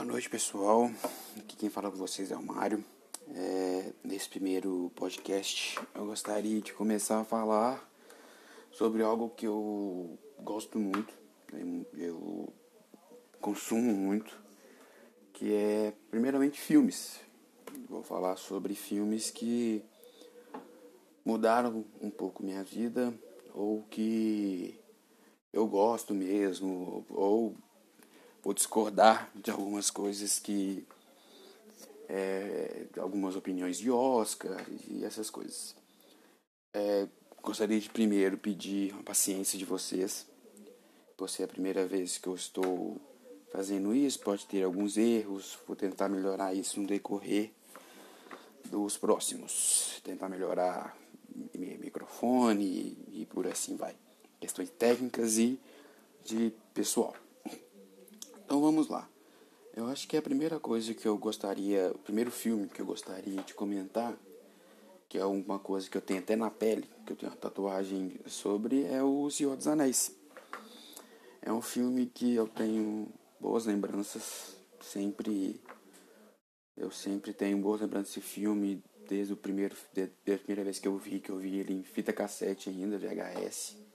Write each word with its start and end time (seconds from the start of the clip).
Boa 0.00 0.12
noite, 0.12 0.30
pessoal. 0.30 0.90
Aqui 1.36 1.56
quem 1.58 1.68
fala 1.68 1.90
com 1.90 1.98
vocês 1.98 2.30
é 2.30 2.36
o 2.36 2.42
Mário. 2.42 2.82
É, 3.34 3.92
nesse 4.02 4.30
primeiro 4.30 4.90
podcast, 4.96 5.78
eu 5.94 6.06
gostaria 6.06 6.58
de 6.62 6.72
começar 6.72 7.20
a 7.20 7.24
falar 7.24 7.86
sobre 8.72 9.02
algo 9.02 9.28
que 9.28 9.46
eu 9.46 10.18
gosto 10.38 10.78
muito, 10.78 11.12
né, 11.52 11.84
eu 11.92 12.50
consumo 13.42 13.92
muito, 13.92 14.42
que 15.34 15.52
é, 15.52 15.92
primeiramente, 16.10 16.58
filmes. 16.58 17.20
Vou 17.86 18.02
falar 18.02 18.36
sobre 18.36 18.74
filmes 18.74 19.30
que 19.30 19.84
mudaram 21.22 21.84
um 22.00 22.10
pouco 22.10 22.42
minha 22.42 22.64
vida 22.64 23.12
ou 23.52 23.82
que 23.82 24.80
eu 25.52 25.66
gosto 25.66 26.14
mesmo, 26.14 27.04
ou 27.10 27.54
vou 28.42 28.54
discordar 28.54 29.30
de 29.34 29.50
algumas 29.50 29.90
coisas 29.90 30.38
que. 30.38 30.86
É, 32.08 32.86
algumas 32.98 33.36
opiniões 33.36 33.78
de 33.78 33.90
Oscar 33.90 34.66
e 34.88 35.04
essas 35.04 35.30
coisas. 35.30 35.76
É, 36.74 37.06
gostaria 37.40 37.78
de 37.78 37.88
primeiro 37.88 38.36
pedir 38.36 38.94
a 38.98 39.02
paciência 39.02 39.58
de 39.58 39.64
vocês. 39.64 40.26
Por 41.16 41.28
ser 41.28 41.44
a 41.44 41.48
primeira 41.48 41.86
vez 41.86 42.18
que 42.18 42.26
eu 42.26 42.34
estou 42.34 43.00
fazendo 43.52 43.94
isso, 43.94 44.18
pode 44.20 44.46
ter 44.46 44.64
alguns 44.64 44.96
erros, 44.96 45.58
vou 45.66 45.76
tentar 45.76 46.08
melhorar 46.08 46.54
isso 46.54 46.80
no 46.80 46.86
decorrer 46.86 47.52
dos 48.64 48.96
próximos. 48.96 50.00
Tentar 50.02 50.28
melhorar 50.28 50.96
microfone 51.56 52.64
e, 52.64 53.22
e 53.22 53.26
por 53.26 53.46
assim 53.46 53.76
vai. 53.76 53.94
Questões 54.40 54.70
técnicas 54.70 55.38
e 55.38 55.60
de 56.24 56.52
pessoal. 56.72 57.14
Então 58.50 58.60
vamos 58.60 58.88
lá. 58.88 59.08
Eu 59.76 59.86
acho 59.86 60.08
que 60.08 60.16
a 60.16 60.20
primeira 60.20 60.58
coisa 60.58 60.92
que 60.92 61.06
eu 61.06 61.16
gostaria, 61.16 61.92
o 61.94 61.98
primeiro 61.98 62.32
filme 62.32 62.66
que 62.66 62.82
eu 62.82 62.84
gostaria 62.84 63.40
de 63.44 63.54
comentar, 63.54 64.12
que 65.08 65.16
é 65.16 65.24
uma 65.24 65.60
coisa 65.60 65.88
que 65.88 65.96
eu 65.96 66.00
tenho 66.00 66.18
até 66.18 66.34
na 66.34 66.50
pele, 66.50 66.90
que 67.06 67.12
eu 67.12 67.16
tenho 67.16 67.30
uma 67.30 67.38
tatuagem 67.38 68.18
sobre, 68.26 68.86
é 68.86 69.04
o 69.04 69.30
Senhor 69.30 69.56
dos 69.56 69.68
Anéis. 69.68 70.16
É 71.40 71.52
um 71.52 71.62
filme 71.62 72.06
que 72.06 72.34
eu 72.34 72.48
tenho 72.48 73.06
boas 73.38 73.66
lembranças, 73.66 74.56
sempre 74.80 75.60
eu 76.76 76.90
sempre 76.90 77.32
tenho 77.32 77.56
boas 77.58 77.80
lembranças 77.80 78.16
desse 78.16 78.20
filme 78.20 78.82
desde 79.08 79.32
o 79.32 79.36
primeiro 79.36 79.76
desde 79.94 80.12
a 80.26 80.38
primeira 80.38 80.64
vez 80.64 80.80
que 80.80 80.88
eu 80.88 80.98
vi, 80.98 81.20
que 81.20 81.30
eu 81.30 81.36
vi 81.36 81.60
ele 81.60 81.72
em 81.72 81.84
fita 81.84 82.12
cassete 82.12 82.68
ainda, 82.68 82.98
VHS. 82.98 83.89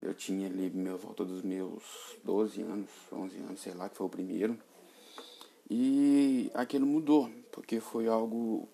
Eu 0.00 0.14
tinha 0.14 0.46
ali 0.46 0.70
meu 0.70 0.96
volta 0.96 1.24
dos 1.24 1.42
meus 1.42 1.82
12 2.24 2.62
anos, 2.62 2.90
11 3.12 3.36
anos, 3.38 3.60
sei 3.60 3.74
lá, 3.74 3.88
que 3.88 3.96
foi 3.96 4.06
o 4.06 4.10
primeiro. 4.10 4.56
E 5.68 6.50
aquilo 6.54 6.86
mudou, 6.86 7.30
porque 7.50 7.80
foi 7.80 8.06
algo. 8.06 8.68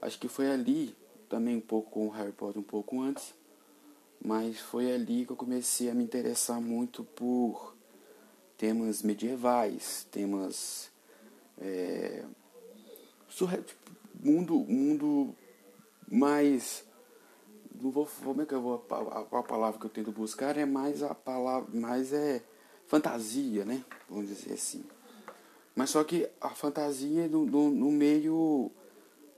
Acho 0.00 0.18
que 0.18 0.28
foi 0.28 0.50
ali, 0.50 0.94
também 1.28 1.56
um 1.56 1.60
pouco 1.60 1.90
com 1.90 2.06
o 2.06 2.10
Harry 2.10 2.32
Potter, 2.32 2.60
um 2.60 2.64
pouco 2.64 3.00
antes. 3.00 3.34
Mas 4.24 4.60
foi 4.60 4.92
ali 4.92 5.26
que 5.26 5.32
eu 5.32 5.36
comecei 5.36 5.90
a 5.90 5.94
me 5.94 6.04
interessar 6.04 6.60
muito 6.60 7.02
por 7.04 7.74
temas 8.56 9.02
medievais, 9.02 10.06
temas. 10.12 10.92
É, 11.58 12.24
tipo, 13.28 13.92
mundo, 14.14 14.54
mundo 14.60 15.34
mais 16.08 16.84
não 17.82 17.90
vou, 17.90 18.08
como 18.22 18.42
é 18.42 18.46
que 18.46 18.54
eu 18.54 18.62
vou, 18.62 18.86
a, 18.90 19.38
a, 19.38 19.42
palavra 19.42 19.78
que 19.80 19.86
eu 19.86 19.90
tento 19.90 20.12
buscar 20.12 20.56
é 20.56 20.64
mais 20.64 21.02
a 21.02 21.14
palavra, 21.14 21.68
mais 21.74 22.12
é 22.12 22.40
fantasia, 22.86 23.64
né? 23.64 23.84
Vamos 24.08 24.28
dizer 24.28 24.54
assim. 24.54 24.84
Mas 25.74 25.90
só 25.90 26.04
que 26.04 26.28
a 26.40 26.50
fantasia 26.50 27.24
é 27.24 27.28
no, 27.28 27.44
no, 27.44 27.70
no 27.70 27.90
meio 27.90 28.70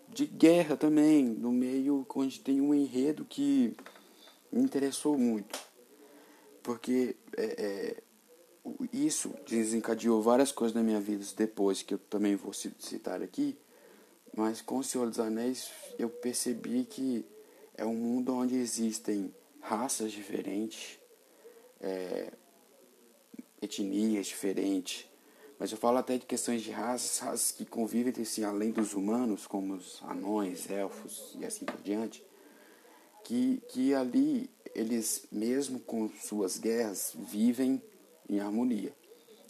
de 0.09 0.27
guerra 0.27 0.77
também, 0.77 1.25
no 1.25 1.51
meio 1.51 2.07
onde 2.15 2.39
tem 2.39 2.61
um 2.61 2.75
enredo 2.75 3.25
que 3.25 3.75
me 4.53 4.63
interessou 4.63 5.17
muito. 5.17 5.59
Porque 6.63 7.17
é, 7.37 7.45
é, 7.45 8.03
isso 8.93 9.35
desencadeou 9.49 10.21
várias 10.21 10.53
coisas 10.53 10.75
na 10.75 10.83
minha 10.83 11.01
vida 11.01 11.25
depois, 11.37 11.83
que 11.83 11.95
eu 11.95 11.99
também 11.99 12.37
vou 12.37 12.53
citar 12.53 13.23
aqui. 13.23 13.57
Mas 14.37 14.61
com 14.61 14.79
o 14.79 14.85
Senhor 14.85 15.09
dos 15.09 15.21
Anéis 15.21 15.71
eu 15.99 16.11
percebi 16.11 16.85
que 16.85 17.25
é 17.77 17.85
um 17.85 17.95
mundo 17.95 18.35
onde 18.35 18.57
existem 18.57 19.35
raças 19.61 20.13
diferentes, 20.13 20.99
é, 21.81 22.33
etnias 23.61 24.27
diferentes, 24.27 25.07
mas 25.59 25.71
eu 25.73 25.79
falo 25.79 25.99
até 25.99 26.19
de 26.19 26.27
questões 26.27 26.63
de 26.63 26.71
raças, 26.71 27.19
raças 27.19 27.51
que 27.51 27.65
convivem 27.65 28.09
entre 28.09 28.25
si 28.25 28.45
além 28.45 28.71
dos 28.71 28.93
humanos, 28.95 29.47
como 29.47 29.75
os 29.75 30.03
anões, 30.03 30.69
elfos 30.71 31.35
e 31.39 31.45
assim 31.45 31.65
por 31.65 31.81
diante, 31.81 32.25
que, 33.25 33.63
que 33.69 33.95
ali 33.95 34.51
eles, 34.75 35.27
mesmo 35.31 35.81
com 35.81 36.09
suas 36.11 36.59
guerras, 36.59 37.13
vivem 37.17 37.83
em 38.29 38.41
harmonia. 38.41 38.95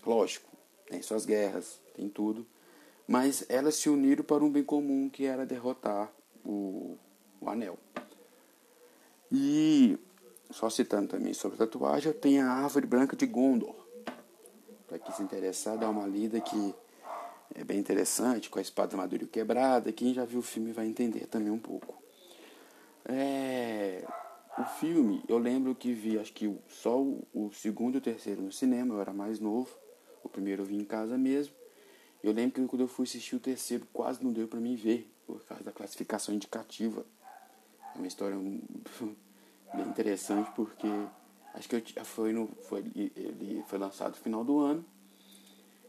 Lógico, 0.07 0.51
tem 0.87 1.03
suas 1.03 1.25
guerras, 1.25 1.81
tem 1.95 2.09
tudo, 2.09 2.47
mas 3.07 3.45
elas 3.49 3.75
se 3.77 3.89
uniram 3.89 4.23
para 4.23 4.45
um 4.45 4.51
bem 4.51 4.63
comum 4.63 5.09
que 5.09 5.25
era 5.25 5.47
derrotar 5.47 6.13
o, 6.45 6.97
o 7.41 7.49
anel. 7.49 7.79
E, 9.31 9.99
só 10.51 10.71
citando 10.71 11.09
também 11.09 11.35
sobre 11.35 11.59
tatuagem, 11.59 12.13
tem 12.13 12.41
a 12.41 12.51
Árvore 12.51 12.87
Branca 12.87 13.17
de 13.17 13.27
Gondor. 13.27 13.75
Para 14.87 14.99
quem 14.99 15.15
se 15.15 15.23
interessar, 15.23 15.77
dá 15.77 15.89
uma 15.89 16.07
lida 16.07 16.41
que 16.41 16.75
é 17.55 17.65
bem 17.65 17.79
interessante, 17.79 18.51
com 18.51 18.59
a 18.59 18.63
espada 18.63 18.97
madura 18.97 19.27
quebrada. 19.27 19.93
Quem 19.93 20.15
já 20.15 20.25
viu 20.25 20.41
o 20.41 20.43
filme 20.43 20.73
vai 20.73 20.87
entender 20.87 21.27
também 21.27 21.51
um 21.51 21.59
pouco. 21.59 22.03
É, 23.07 24.07
o 24.59 24.65
filme, 24.65 25.23
eu 25.29 25.39
lembro 25.39 25.75
que 25.75 25.93
vi, 25.93 26.19
acho 26.19 26.33
que 26.33 26.53
só 26.69 27.01
o, 27.01 27.27
o 27.35 27.53
segundo 27.53 27.97
e 27.97 27.99
o 27.99 28.01
terceiro 28.01 28.41
no 28.41 28.53
cinema, 28.53 28.95
eu 28.95 29.01
era 29.01 29.13
mais 29.13 29.41
novo. 29.41 29.71
O 30.23 30.29
primeiro 30.29 30.63
eu 30.63 30.67
vi 30.67 30.77
em 30.77 30.85
casa 30.85 31.19
mesmo. 31.19 31.55
Eu 32.23 32.33
lembro 32.33 32.53
que 32.53 32.67
quando 32.67 32.83
eu 32.83 32.89
fui 32.89 33.05
assistir 33.05 33.37
o 33.37 33.41
terceiro, 33.41 33.87
quase 33.93 34.25
não 34.25 34.33
deu 34.33 34.49
para 34.49 34.59
mim 34.59 34.77
ver, 34.77 35.11
por 35.27 35.45
causa 35.45 35.63
da 35.63 35.73
classificação 35.73 36.35
indicativa. 36.35 37.05
É 37.95 37.99
uma 37.99 38.07
história 38.07 38.37
bem 39.75 39.87
interessante 39.87 40.51
porque 40.55 40.89
acho 41.55 41.69
que 41.69 41.77
eu, 41.77 42.05
foi 42.05 42.33
no 42.33 42.49
foi 42.69 42.85
ele 42.95 43.65
foi 43.67 43.79
lançado 43.79 44.11
no 44.11 44.17
final 44.17 44.45
do 44.45 44.59
ano. 44.59 44.85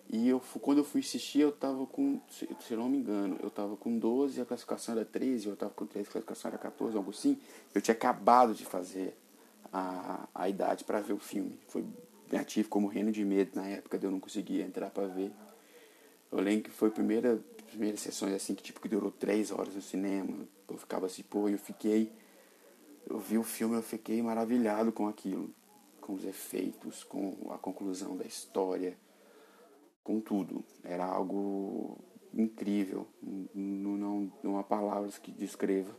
E 0.08 0.30
eu 0.30 0.40
quando 0.62 0.80
eu 0.80 0.84
fui 0.84 1.02
assistir 1.02 1.40
eu 1.40 1.52
tava 1.52 1.86
com 1.88 2.22
se, 2.30 2.48
eu 2.70 2.78
não 2.78 2.88
me 2.88 2.98
engano 2.98 3.38
eu 3.42 3.50
tava 3.50 3.76
com 3.76 3.98
12 3.98 4.40
a 4.40 4.46
classificação 4.46 4.96
era 4.96 5.04
13 5.04 5.48
eu 5.48 5.56
tava 5.56 5.72
com 5.74 5.86
13 5.86 6.08
a 6.08 6.12
classificação 6.12 6.50
era 6.50 6.58
14 6.58 6.96
algo 6.96 7.10
assim. 7.10 7.40
Eu 7.74 7.82
tinha 7.82 7.96
acabado 7.96 8.54
de 8.54 8.66
fazer 8.66 9.18
a, 9.74 10.28
a 10.34 10.48
idade 10.48 10.84
para 10.84 11.02
ver 11.02 11.14
o 11.14 11.20
filme. 11.20 11.60
Foi 11.68 11.84
bem 12.30 12.40
ativo 12.40 12.70
como 12.70 12.88
reino 12.88 13.12
de 13.12 13.26
medo 13.26 13.52
na 13.56 13.68
época 13.68 14.00
eu 14.02 14.12
não 14.12 14.20
conseguia 14.20 14.64
entrar 14.64 14.92
para 14.92 15.08
ver. 15.08 15.32
Eu 16.32 16.40
lembro 16.40 16.66
que 16.66 16.70
foi 16.70 16.90
a 16.90 16.92
primeira 16.92 17.42
sessões 17.98 18.34
assim 18.34 18.54
que 18.54 18.62
tipo 18.62 18.80
que 18.80 18.88
durou 18.88 19.12
três 19.12 19.52
horas 19.52 19.74
no 19.74 19.82
cinema 19.82 20.48
eu 20.70 20.78
ficava 20.78 21.06
assim 21.06 21.24
pô 21.24 21.48
eu 21.50 21.58
fiquei 21.58 22.12
eu 23.08 23.20
vi 23.20 23.38
o 23.38 23.44
filme 23.44 23.76
eu 23.76 23.84
fiquei 23.84 24.22
maravilhado 24.22 24.92
com 24.92 25.08
aquilo, 25.08 25.54
com 26.02 26.14
os 26.14 26.26
efeitos, 26.26 27.04
com 27.04 27.52
a 27.52 27.58
conclusão 27.58 28.18
da 28.18 28.26
história, 28.26 28.98
com 30.04 30.20
tudo. 30.20 30.64
Era 30.84 31.06
algo 31.06 31.98
incrível, 32.34 33.08
não, 33.54 33.98
não, 33.98 34.34
não 34.44 34.60
há 34.60 34.64
palavras 34.64 35.18
que 35.18 35.32
descreva 35.32 35.96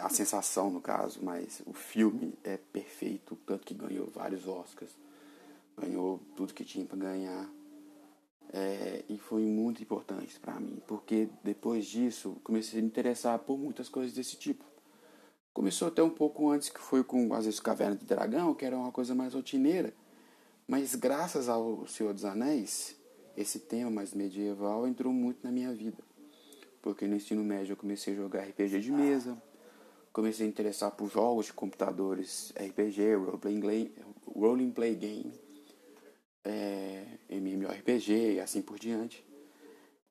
a 0.00 0.08
sensação 0.08 0.70
no 0.70 0.80
caso, 0.80 1.20
mas 1.22 1.62
o 1.66 1.72
filme 1.72 2.34
é 2.42 2.56
perfeito, 2.56 3.36
tanto 3.46 3.66
que 3.66 3.74
ganhou 3.74 4.06
vários 4.06 4.46
Oscars, 4.46 4.90
ganhou 5.76 6.20
tudo 6.34 6.54
que 6.54 6.64
tinha 6.64 6.84
para 6.84 6.96
ganhar. 6.96 7.48
É, 8.52 9.04
e 9.08 9.18
foi 9.18 9.42
muito 9.42 9.82
importante 9.82 10.38
para 10.38 10.58
mim, 10.60 10.80
porque 10.86 11.28
depois 11.42 11.84
disso 11.84 12.36
comecei 12.44 12.78
a 12.78 12.82
me 12.82 12.88
interessar 12.88 13.38
por 13.40 13.58
muitas 13.58 13.88
coisas 13.88 14.12
desse 14.12 14.36
tipo. 14.36 14.64
Começou 15.52 15.88
até 15.88 16.02
um 16.02 16.10
pouco 16.10 16.50
antes, 16.50 16.68
que 16.68 16.80
foi 16.80 17.02
com, 17.02 17.32
às 17.32 17.46
vezes, 17.46 17.58
Caverna 17.58 17.96
do 17.96 18.04
Dragão, 18.04 18.54
que 18.54 18.64
era 18.64 18.76
uma 18.76 18.92
coisa 18.92 19.14
mais 19.14 19.34
rotineira. 19.34 19.92
Mas 20.68 20.94
graças 20.94 21.48
ao 21.48 21.86
Senhor 21.86 22.12
dos 22.12 22.24
Anéis, 22.24 22.96
esse 23.36 23.60
tema 23.60 23.90
mais 23.90 24.12
medieval 24.12 24.86
entrou 24.86 25.12
muito 25.12 25.38
na 25.42 25.50
minha 25.50 25.72
vida. 25.72 26.02
Porque 26.82 27.06
no 27.06 27.16
ensino 27.16 27.42
médio 27.42 27.72
eu 27.72 27.76
comecei 27.76 28.12
a 28.12 28.16
jogar 28.16 28.42
RPG 28.42 28.80
de 28.80 28.92
mesa, 28.92 29.40
comecei 30.12 30.46
a 30.46 30.48
interessar 30.48 30.90
por 30.90 31.10
jogos 31.10 31.46
de 31.46 31.52
computadores, 31.52 32.52
RPG, 32.56 33.14
role 33.14 33.60
play, 33.60 33.94
role 34.26 34.70
play 34.72 34.94
game, 34.94 35.32
é, 36.46 37.04
MMORPG 37.28 38.34
e 38.34 38.40
assim 38.40 38.62
por 38.62 38.78
diante. 38.78 39.24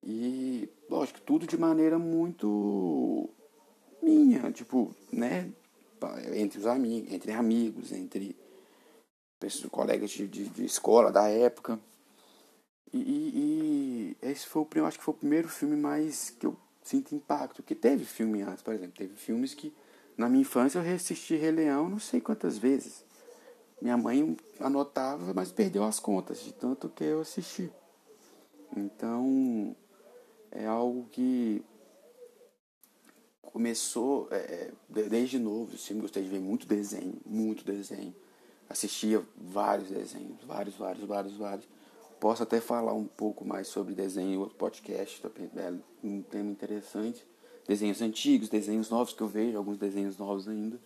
E, 0.04 0.70
lógico, 0.90 1.22
tudo 1.22 1.48
de 1.48 1.58
maneira 1.58 1.98
muito 1.98 3.30
minha, 4.02 4.52
tipo, 4.52 4.94
né? 5.12 5.52
Entre 6.36 6.60
os 6.60 6.68
amigos, 6.68 7.12
entre 7.12 7.32
amigos, 7.32 7.92
entre 7.92 8.36
pessoas, 9.40 9.72
colegas 9.72 10.12
de, 10.12 10.28
de, 10.28 10.50
de 10.50 10.66
escola 10.66 11.12
da 11.12 11.28
época. 11.28 11.80
E, 12.94 13.00
e, 13.00 14.18
esse 14.22 14.46
foi 14.46 14.62
o, 14.62 14.86
acho 14.86 15.00
que 15.00 15.04
foi 15.04 15.14
o 15.14 15.18
primeiro 15.18 15.48
filme 15.48 15.76
mais 15.76 16.30
que 16.30 16.46
eu 16.46 16.56
sinto 16.84 17.16
impacto. 17.16 17.64
Que 17.64 17.74
teve 17.74 18.06
filme 18.06 18.42
antes, 18.44 18.62
por 18.62 18.74
exemplo. 18.74 18.94
Teve 18.96 19.16
filmes 19.16 19.54
que 19.56 19.74
na 20.16 20.30
minha 20.30 20.42
infância 20.42 20.78
eu 20.78 20.84
reassisti 20.84 21.36
Rei 21.36 21.52
Leão 21.52 21.90
não 21.90 22.00
sei 22.00 22.22
quantas 22.22 22.58
vezes. 22.58 23.04
Minha 23.86 23.98
mãe 23.98 24.36
anotava, 24.60 25.32
mas 25.32 25.52
perdeu 25.52 25.84
as 25.84 26.00
contas 26.00 26.44
de 26.44 26.52
tanto 26.52 26.90
que 26.90 27.04
eu 27.04 27.22
assisti. 27.22 27.72
Então, 28.76 29.76
é 30.50 30.66
algo 30.66 31.08
que 31.12 31.64
começou 33.44 34.28
é, 34.32 34.72
é 34.96 35.04
desde 35.04 35.38
novo. 35.38 35.74
Eu 35.74 35.78
sempre 35.78 36.02
gostei 36.02 36.24
de 36.24 36.30
ver 36.30 36.40
muito 36.40 36.66
desenho, 36.66 37.14
muito 37.24 37.64
desenho. 37.64 38.16
Assistia 38.68 39.24
vários 39.38 39.90
desenhos, 39.90 40.44
vários, 40.44 40.74
vários, 40.74 41.06
vários, 41.06 41.38
vários. 41.38 41.70
Posso 42.20 42.42
até 42.42 42.60
falar 42.60 42.94
um 42.94 43.06
pouco 43.06 43.46
mais 43.46 43.68
sobre 43.68 43.94
desenho 43.94 44.32
em 44.32 44.38
outro 44.38 44.56
podcast, 44.56 45.22
também 45.22 45.48
é 45.58 45.74
um 46.04 46.24
tema 46.24 46.50
interessante. 46.50 47.24
Desenhos 47.68 48.02
antigos, 48.02 48.50
desenhos 48.50 48.90
novos 48.90 49.14
que 49.14 49.22
eu 49.22 49.28
vejo, 49.28 49.56
alguns 49.56 49.78
desenhos 49.78 50.18
novos 50.18 50.48
ainda. 50.48 50.80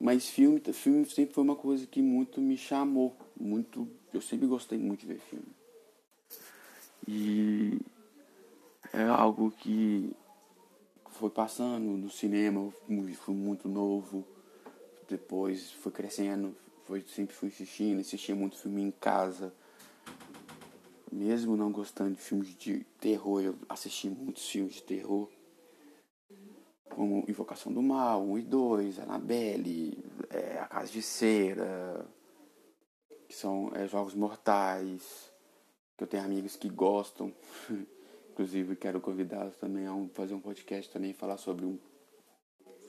Mas 0.00 0.30
filme, 0.30 0.62
filme 0.72 1.04
sempre 1.04 1.34
foi 1.34 1.44
uma 1.44 1.54
coisa 1.54 1.86
que 1.86 2.00
muito 2.00 2.40
me 2.40 2.56
chamou, 2.56 3.14
muito, 3.38 3.86
eu 4.14 4.22
sempre 4.22 4.46
gostei 4.46 4.78
muito 4.78 5.00
de 5.00 5.06
ver 5.08 5.20
filme. 5.20 5.54
E 7.06 7.78
é 8.94 9.02
algo 9.02 9.50
que 9.50 10.10
foi 11.10 11.28
passando 11.28 11.84
no 11.84 12.08
cinema, 12.08 12.72
fui 13.14 13.34
muito 13.34 13.68
novo, 13.68 14.24
depois 15.06 15.70
foi 15.70 15.92
crescendo, 15.92 16.56
foi, 16.86 17.02
sempre 17.02 17.36
fui 17.36 17.48
assistindo, 17.50 18.00
assistia 18.00 18.34
muito 18.34 18.56
filme 18.56 18.80
em 18.80 18.90
casa. 18.90 19.52
Mesmo 21.12 21.56
não 21.58 21.70
gostando 21.70 22.14
de 22.14 22.22
filmes 22.22 22.56
de 22.56 22.86
terror, 22.98 23.42
eu 23.42 23.54
assisti 23.68 24.08
muitos 24.08 24.48
filmes 24.48 24.76
de 24.76 24.82
terror. 24.82 25.28
Como 26.90 27.24
Invocação 27.28 27.72
do 27.72 27.82
Mal, 27.82 28.22
1 28.22 28.38
e 28.38 28.42
2, 28.42 28.98
Annabelle, 28.98 29.98
é, 30.28 30.58
A 30.58 30.66
Casa 30.66 30.92
de 30.92 31.02
Cera, 31.02 32.06
que 33.28 33.34
são 33.34 33.70
é, 33.74 33.86
jogos 33.86 34.14
mortais, 34.14 35.32
que 35.96 36.04
eu 36.04 36.08
tenho 36.08 36.24
amigos 36.24 36.56
que 36.56 36.68
gostam. 36.68 37.32
Inclusive 38.32 38.76
quero 38.76 39.00
convidá-los 39.00 39.56
também 39.56 39.86
a 39.86 39.94
um, 39.94 40.08
fazer 40.08 40.34
um 40.34 40.40
podcast 40.40 40.90
também 40.90 41.12
falar 41.12 41.36
sobre 41.36 41.64
um 41.64 41.78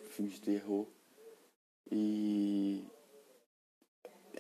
filme 0.10 0.32
de 0.32 0.42
terror. 0.42 0.86
E 1.92 2.86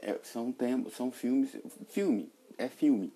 é, 0.02 0.20
são 0.24 0.52
tempos, 0.52 0.94
são 0.94 1.12
filmes, 1.12 1.56
filme, 1.88 2.32
é 2.58 2.68
filme. 2.68 3.14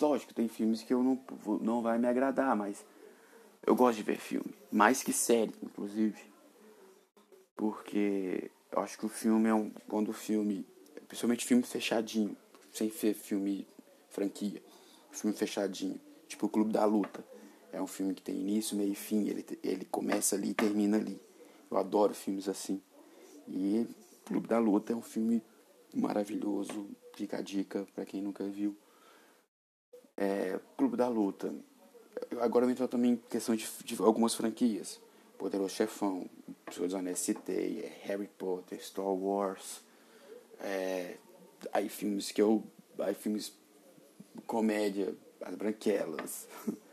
Lógico, 0.00 0.32
tem 0.32 0.48
filmes 0.48 0.82
que 0.82 0.94
eu 0.94 1.02
não 1.02 1.20
não 1.60 1.82
vai 1.82 1.98
me 1.98 2.08
agradar, 2.08 2.56
mas 2.56 2.84
eu 3.66 3.76
gosto 3.76 3.98
de 3.98 4.02
ver 4.02 4.18
filme, 4.18 4.54
mais 4.74 5.04
que 5.04 5.12
série, 5.12 5.54
inclusive. 5.62 6.20
Porque 7.54 8.50
eu 8.72 8.82
acho 8.82 8.98
que 8.98 9.06
o 9.06 9.08
filme 9.08 9.48
é 9.48 9.54
um 9.54 9.70
quando 9.88 10.08
o 10.08 10.12
filme, 10.12 10.66
principalmente 11.06 11.46
filme 11.46 11.62
fechadinho, 11.62 12.36
sem 12.72 12.90
ser 12.90 13.14
filme 13.14 13.68
franquia, 14.10 14.60
filme 15.12 15.36
fechadinho, 15.36 16.00
tipo 16.26 16.46
o 16.46 16.48
Clube 16.48 16.72
da 16.72 16.84
Luta. 16.84 17.24
É 17.72 17.80
um 17.80 17.86
filme 17.86 18.14
que 18.14 18.22
tem 18.22 18.34
início, 18.34 18.76
meio 18.76 18.90
e 18.90 18.96
fim, 18.96 19.28
ele 19.28 19.46
ele 19.62 19.84
começa 19.84 20.34
ali 20.34 20.50
e 20.50 20.54
termina 20.54 20.96
ali. 20.96 21.20
Eu 21.70 21.76
adoro 21.76 22.12
filmes 22.12 22.48
assim. 22.48 22.82
E 23.46 23.86
Clube 24.24 24.48
da 24.48 24.58
Luta 24.58 24.92
é 24.92 24.96
um 24.96 25.02
filme 25.02 25.40
maravilhoso, 25.94 26.88
fica 27.14 27.38
a 27.38 27.42
dica 27.42 27.86
para 27.94 28.04
quem 28.04 28.20
nunca 28.20 28.44
viu. 28.44 28.76
É, 30.16 30.58
Clube 30.76 30.96
da 30.96 31.06
Luta. 31.06 31.54
Agora 32.40 32.64
eu 32.64 32.70
entro 32.70 32.86
também 32.88 33.20
questão 33.28 33.54
de, 33.54 33.68
de 33.84 34.00
algumas 34.00 34.34
franquias. 34.34 35.00
Poderoso 35.38 35.74
Chefão, 35.74 36.28
Senhor 36.70 36.86
dos 36.86 36.94
Anéis 36.94 37.18
citei, 37.18 37.80
é 37.80 38.06
Harry 38.06 38.28
Potter, 38.38 38.82
Star 38.84 39.06
Wars. 39.06 39.82
É, 40.60 41.16
aí 41.72 41.88
filmes 41.88 42.30
que 42.30 42.40
eu. 42.40 42.62
Aí 42.98 43.14
filmes 43.14 43.52
comédia, 44.46 45.14
As 45.40 45.54
Branquelas. 45.54 46.46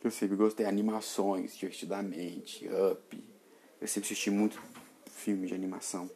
que 0.00 0.06
eu 0.06 0.10
sempre 0.10 0.36
gostei, 0.36 0.64
animações, 0.66 1.56
divertidamente, 1.56 2.68
Up. 2.68 3.24
Eu 3.80 3.88
sempre 3.88 4.06
assisti 4.06 4.30
muito 4.30 4.60
filme 5.06 5.46
de 5.46 5.54
animação. 5.54 6.08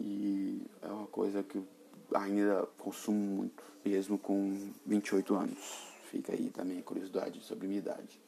E 0.00 0.62
é 0.82 0.86
uma 0.88 1.06
coisa 1.06 1.42
que 1.42 1.56
eu 1.58 1.66
ainda 2.14 2.66
consumo 2.78 3.18
muito, 3.18 3.62
mesmo 3.84 4.18
com 4.18 4.72
28 4.86 5.34
anos. 5.34 5.87
Fica 6.10 6.32
aí 6.32 6.50
também 6.50 6.78
a 6.78 6.82
curiosidade 6.82 7.38
sobre 7.42 7.66
minha 7.66 7.80
idade. 7.80 8.18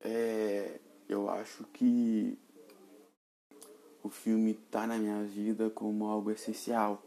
É, 0.00 0.78
eu 1.08 1.30
acho 1.30 1.64
que 1.72 2.38
o 4.02 4.10
filme 4.10 4.52
tá 4.52 4.86
na 4.86 4.98
minha 4.98 5.24
vida 5.24 5.70
como 5.70 6.06
algo 6.06 6.30
essencial. 6.30 7.02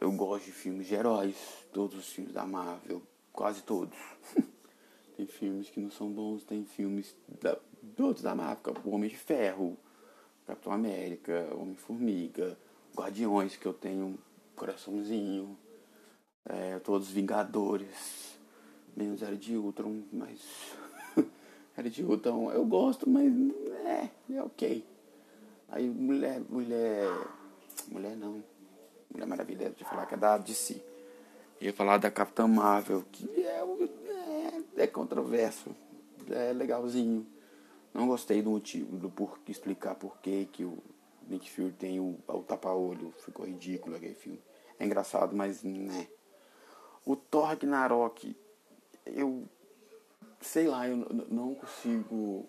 Eu 0.00 0.10
gosto 0.10 0.46
de 0.46 0.52
filmes 0.52 0.88
de 0.88 0.94
heróis, 0.96 1.36
todos 1.72 1.96
os 1.96 2.08
filmes 2.08 2.32
da 2.32 2.44
Marvel, 2.44 3.00
quase 3.32 3.62
todos. 3.62 3.96
tem 5.16 5.26
filmes 5.26 5.70
que 5.70 5.78
não 5.78 5.92
são 5.92 6.10
bons, 6.10 6.42
tem 6.42 6.64
filmes 6.64 7.14
da, 7.40 7.56
todos 7.96 8.20
da 8.20 8.34
Marvel, 8.34 8.74
o 8.84 8.90
Homem 8.90 9.08
de 9.08 9.16
Ferro, 9.16 9.78
Capitão 10.44 10.72
América, 10.72 11.48
Homem-Formiga, 11.54 12.58
Guardiões, 12.96 13.56
que 13.56 13.66
eu 13.66 13.72
tenho 13.72 14.06
um 14.06 14.18
coraçãozinho, 14.56 15.56
é, 16.48 16.78
todos 16.78 17.08
Vingadores, 17.08 18.38
menos 18.96 19.22
Era 19.22 19.36
de 19.36 19.56
Ultron, 19.56 20.02
mas. 20.12 20.40
Era 21.76 21.88
de 21.88 22.04
Ultron 22.04 22.50
eu 22.52 22.64
gosto, 22.64 23.08
mas 23.08 23.32
é, 23.84 24.10
é 24.32 24.42
ok. 24.42 24.84
Aí 25.68 25.88
mulher, 25.88 26.40
mulher. 26.48 27.08
Mulher 27.88 28.16
não. 28.16 28.42
Mulher 29.12 29.26
Maravilha, 29.26 29.70
de 29.70 29.84
falar 29.84 30.06
que 30.06 30.14
é 30.14 30.16
da 30.16 30.38
DC. 30.38 30.82
Eu 31.60 31.66
ia 31.66 31.72
falar 31.72 31.98
da 31.98 32.10
Capitã 32.10 32.46
Marvel, 32.46 33.04
que 33.10 33.28
é, 33.44 33.62
é, 34.76 34.82
é 34.84 34.86
controverso, 34.86 35.74
é 36.30 36.52
legalzinho. 36.52 37.26
Não 37.92 38.06
gostei 38.06 38.40
do 38.40 38.50
motivo, 38.50 38.96
do 38.96 39.10
por 39.10 39.38
explicar 39.48 39.94
por 39.96 40.16
que 40.18 40.46
que 40.46 40.64
o 40.64 40.78
Nick 41.28 41.50
Fury 41.50 41.72
tem 41.72 42.00
o, 42.00 42.16
o 42.28 42.42
tapa-olho. 42.42 43.12
Ficou 43.18 43.44
ridículo 43.44 43.96
aquele 43.96 44.14
filme. 44.14 44.40
É 44.78 44.86
engraçado, 44.86 45.36
mas 45.36 45.62
né. 45.62 46.08
O 47.04 47.16
Thor 47.16 47.46
Ragnarok, 47.46 48.36
eu 49.06 49.48
sei 50.40 50.66
lá, 50.66 50.88
eu 50.88 50.96
não 51.28 51.54
consigo 51.54 52.46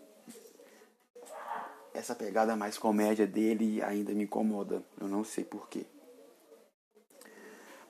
essa 1.94 2.16
pegada 2.16 2.56
mais 2.56 2.78
comédia 2.78 3.28
dele 3.28 3.82
ainda 3.82 4.14
me 4.14 4.24
incomoda. 4.24 4.84
Eu 5.00 5.08
não 5.08 5.24
sei 5.24 5.44
porquê. 5.44 5.86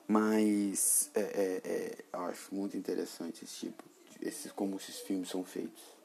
Mas 0.07 1.09
é, 1.13 1.21
é, 1.21 1.61
é, 1.63 2.05
eu 2.13 2.19
acho 2.25 2.53
muito 2.53 2.75
interessante 2.75 3.45
esse 3.45 3.67
tipo, 3.67 3.83
esses, 4.21 4.51
como 4.51 4.75
esses 4.75 4.99
filmes 4.99 5.29
são 5.29 5.43
feitos 5.43 6.01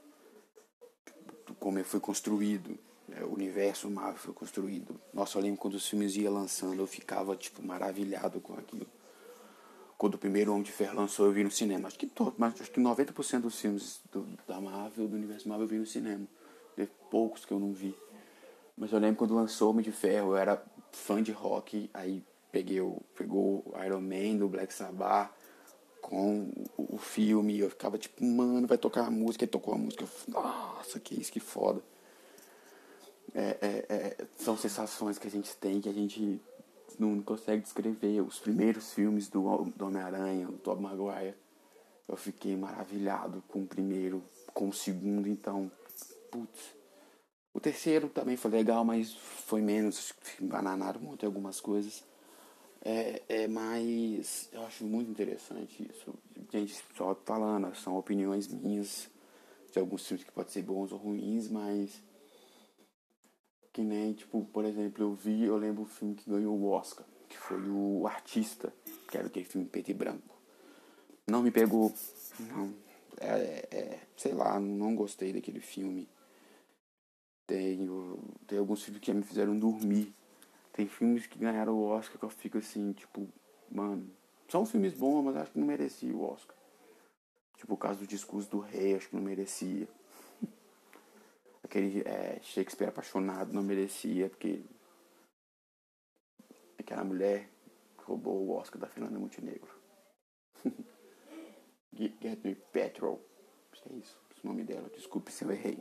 como 1.58 1.82
foi 1.84 2.00
construído, 2.00 2.78
né? 3.08 3.22
o 3.22 3.34
universo 3.34 3.90
Marvel 3.90 4.18
foi 4.18 4.34
construído. 4.34 5.00
Nossa, 5.12 5.38
eu 5.38 5.42
lembro 5.42 5.58
quando 5.58 5.74
os 5.74 5.88
filmes 5.88 6.16
iam 6.16 6.32
lançando, 6.32 6.80
eu 6.80 6.86
ficava 6.86 7.36
tipo 7.36 7.62
maravilhado 7.62 8.40
com 8.40 8.54
aquilo. 8.54 8.86
Quando 9.98 10.14
o 10.14 10.18
primeiro 10.18 10.52
Homem 10.52 10.62
de 10.62 10.72
Ferro 10.72 10.96
lançou, 10.96 11.26
eu 11.26 11.32
vi 11.32 11.42
no 11.42 11.50
cinema. 11.50 11.88
Acho 11.88 11.98
que 11.98 12.06
todo, 12.06 12.34
mas 12.36 12.60
acho 12.60 12.70
que 12.70 12.80
90% 12.80 13.40
dos 13.40 13.58
filmes 13.58 14.00
do, 14.12 14.26
da 14.46 14.60
Marvel, 14.60 15.08
do 15.08 15.16
universo 15.16 15.48
Marvel, 15.48 15.64
eu 15.64 15.68
vi 15.68 15.78
no 15.78 15.86
cinema. 15.86 16.26
Teve 16.74 16.90
poucos 17.10 17.44
que 17.44 17.52
eu 17.52 17.58
não 17.58 17.72
vi. 17.72 17.94
Mas 18.76 18.92
eu 18.92 18.98
lembro 18.98 19.16
quando 19.16 19.34
lançou 19.34 19.70
Homem 19.70 19.82
de 19.82 19.92
Ferro, 19.92 20.32
eu 20.32 20.36
era 20.36 20.62
fã 20.92 21.22
de 21.22 21.32
rock, 21.32 21.90
aí 21.94 22.22
peguei 22.52 22.80
o, 22.80 23.00
pegou 23.14 23.64
o 23.64 23.84
Iron 23.84 24.00
Man 24.00 24.36
do 24.36 24.48
Black 24.48 24.72
Sabbath 24.72 25.30
com 26.00 26.50
o 26.76 26.96
filme. 26.98 27.58
Eu 27.58 27.70
ficava 27.70 27.98
tipo, 27.98 28.24
mano, 28.24 28.66
vai 28.66 28.78
tocar 28.78 29.06
a 29.06 29.10
música. 29.10 29.44
E 29.44 29.48
tocou 29.48 29.74
a 29.74 29.78
música. 29.78 30.04
Eu, 30.04 30.08
Nossa, 30.28 31.00
que 31.00 31.20
isso, 31.20 31.32
que 31.32 31.40
foda. 31.40 31.82
É, 33.34 33.56
é, 33.60 33.86
é, 33.88 34.16
são 34.36 34.56
sensações 34.56 35.18
que 35.18 35.26
a 35.26 35.30
gente 35.30 35.54
tem 35.56 35.80
que 35.80 35.88
a 35.88 35.92
gente 35.92 36.40
não 36.98 37.20
consegue 37.22 37.62
descrever. 37.62 38.20
Os 38.20 38.38
primeiros 38.38 38.92
filmes 38.92 39.28
do, 39.28 39.44
Homem-Aranha, 39.44 40.46
do 40.46 40.58
Tobey 40.58 40.82
Maguire, 40.82 41.34
eu 42.08 42.16
fiquei 42.16 42.56
maravilhado 42.56 43.42
com 43.48 43.62
o 43.62 43.66
primeiro, 43.66 44.22
com 44.54 44.68
o 44.68 44.72
segundo, 44.72 45.28
então, 45.28 45.70
putz. 46.30 46.76
O 47.52 47.60
terceiro 47.60 48.08
também 48.08 48.36
foi 48.36 48.50
legal, 48.50 48.84
mas 48.84 49.14
foi 49.14 49.62
menos, 49.62 50.12
bananaram 50.40 51.00
muito 51.00 51.24
algumas 51.24 51.60
coisas. 51.60 52.04
É, 52.84 53.22
é 53.28 53.48
mais. 53.48 54.48
Eu 54.52 54.62
acho 54.64 54.84
muito 54.84 55.10
interessante 55.10 55.88
isso. 55.90 56.14
Gente, 56.52 56.80
só 56.94 57.14
falando, 57.24 57.74
são 57.74 57.96
opiniões 57.96 58.46
minhas 58.48 59.08
de 59.72 59.80
alguns 59.80 60.06
filmes 60.06 60.24
que 60.24 60.30
podem 60.30 60.52
ser 60.52 60.62
bons 60.62 60.92
ou 60.92 60.98
ruins, 60.98 61.48
mas. 61.48 62.00
Que 63.76 63.82
nem, 63.82 64.14
tipo, 64.14 64.42
por 64.54 64.64
exemplo, 64.64 65.04
eu 65.04 65.12
vi, 65.12 65.44
eu 65.44 65.54
lembro 65.58 65.82
o 65.82 65.86
filme 65.86 66.14
que 66.14 66.30
ganhou 66.30 66.56
o 66.56 66.70
Oscar, 66.70 67.04
que 67.28 67.36
foi 67.36 67.60
o 67.68 68.06
Artista, 68.06 68.72
que 69.06 69.18
era 69.18 69.26
aquele 69.26 69.44
filme 69.44 69.68
preto 69.68 69.90
e 69.90 69.92
branco. 69.92 70.34
Não 71.26 71.42
me 71.42 71.50
pegou, 71.50 71.92
não. 72.40 72.72
É, 73.20 73.68
é, 73.70 74.00
sei 74.16 74.32
lá, 74.32 74.58
não 74.58 74.96
gostei 74.96 75.30
daquele 75.30 75.60
filme. 75.60 76.08
Tem, 77.46 77.86
tem 78.46 78.58
alguns 78.58 78.82
filmes 78.82 79.02
que 79.02 79.12
me 79.12 79.22
fizeram 79.22 79.58
dormir. 79.58 80.10
Tem 80.72 80.88
filmes 80.88 81.26
que 81.26 81.38
ganharam 81.38 81.74
o 81.74 81.84
Oscar 81.84 82.18
que 82.18 82.24
eu 82.24 82.30
fico 82.30 82.56
assim, 82.56 82.94
tipo, 82.94 83.28
mano, 83.70 84.10
são 84.48 84.64
filmes 84.64 84.94
bons, 84.94 85.22
mas 85.22 85.36
acho 85.36 85.50
que 85.50 85.58
não 85.58 85.66
merecia 85.66 86.16
o 86.16 86.24
Oscar. 86.24 86.56
Tipo 87.58 87.74
o 87.74 87.76
caso 87.76 87.98
do 87.98 88.06
discurso 88.06 88.50
do 88.50 88.58
rei, 88.58 88.96
acho 88.96 89.10
que 89.10 89.16
não 89.16 89.22
merecia. 89.22 89.86
Aquele 91.76 92.00
é, 92.08 92.40
Shakespeare 92.40 92.88
apaixonado 92.88 93.52
não 93.52 93.62
merecia, 93.62 94.30
porque 94.30 94.64
aquela 96.78 97.04
mulher 97.04 97.50
roubou 97.98 98.46
o 98.46 98.52
Oscar 98.52 98.80
da 98.80 98.88
Fernanda 98.88 99.18
Montenegro. 99.18 99.68
Get 101.92 102.42
Me 102.42 102.54
Petrol. 102.54 103.20
É 103.90 103.92
isso, 103.92 104.18
o 104.42 104.46
nome 104.46 104.64
dela. 104.64 104.88
Desculpe 104.88 105.30
se 105.30 105.44
eu 105.44 105.52
errei. 105.52 105.78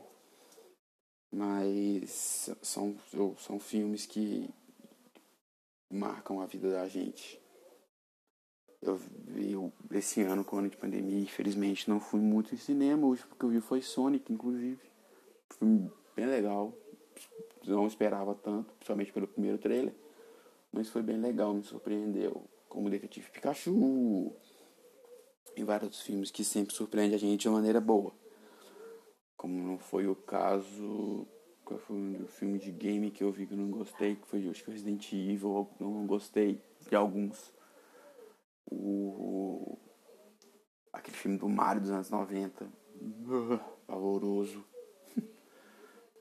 Mas 1.32 2.50
são, 2.62 2.98
são 3.38 3.58
filmes 3.58 4.06
que 4.06 4.50
marcam 5.90 6.42
a 6.42 6.46
vida 6.46 6.72
da 6.72 6.90
gente. 6.90 7.42
Eu 8.82 8.98
vi 8.98 9.54
esse 9.92 10.22
ano, 10.24 10.44
com 10.44 10.58
ano 10.58 10.70
de 10.70 10.76
pandemia, 10.76 11.22
infelizmente 11.22 11.90
não 11.90 12.02
fui 12.02 12.20
muito 12.20 12.54
em 12.54 12.58
cinema. 12.58 13.08
O 13.08 13.12
último 13.12 13.34
que 13.34 13.46
eu 13.46 13.50
vi 13.50 13.62
foi 13.62 13.82
Sonic, 13.82 14.34
inclusive. 14.34 14.95
Filme 15.54 15.92
bem 16.16 16.26
legal. 16.26 16.74
Não 17.66 17.88
esperava 17.88 18.36
tanto, 18.36 18.74
principalmente 18.74 19.12
pelo 19.12 19.28
primeiro 19.28 19.58
trailer. 19.58 19.94
Mas 20.72 20.90
foi 20.90 21.02
bem 21.02 21.18
legal, 21.18 21.54
me 21.54 21.64
surpreendeu. 21.64 22.44
Como 22.68 22.90
Detetive 22.90 23.32
Pikachu. 23.32 24.36
E 25.56 25.64
vários 25.64 25.86
outros 25.86 26.02
filmes 26.02 26.32
que 26.32 26.44
sempre 26.44 26.76
surpreende 26.76 27.16
a 27.16 27.18
gente 27.18 27.42
de 27.42 27.48
uma 27.48 27.58
maneira 27.58 27.80
boa. 27.80 28.12
Como 29.38 29.62
não 29.64 29.78
foi 29.78 30.08
o 30.08 30.16
caso. 30.16 31.26
Qual 31.64 31.80
foi 31.80 32.22
o 32.22 32.28
filme 32.28 32.60
de 32.60 32.72
game 32.72 33.10
que 33.10 33.24
eu 33.24 33.32
vi 33.32 33.48
que 33.48 33.54
eu 33.54 33.58
não 33.58 33.72
gostei? 33.72 34.16
Que 34.16 34.28
foi, 34.28 34.48
acho 34.50 34.64
que 34.64 34.72
Resident 34.72 35.12
Evil. 35.14 35.70
Eu 35.80 35.90
não 35.90 36.06
gostei 36.06 36.62
de 36.90 36.96
alguns. 36.96 37.54
O. 38.70 39.78
Aquele 40.92 41.16
filme 41.18 41.38
do 41.38 41.48
Mario 41.48 41.82
dos 41.82 41.92
anos 41.92 42.10
90. 42.10 42.66
Uh, 42.66 43.60
pavoroso. 43.88 44.64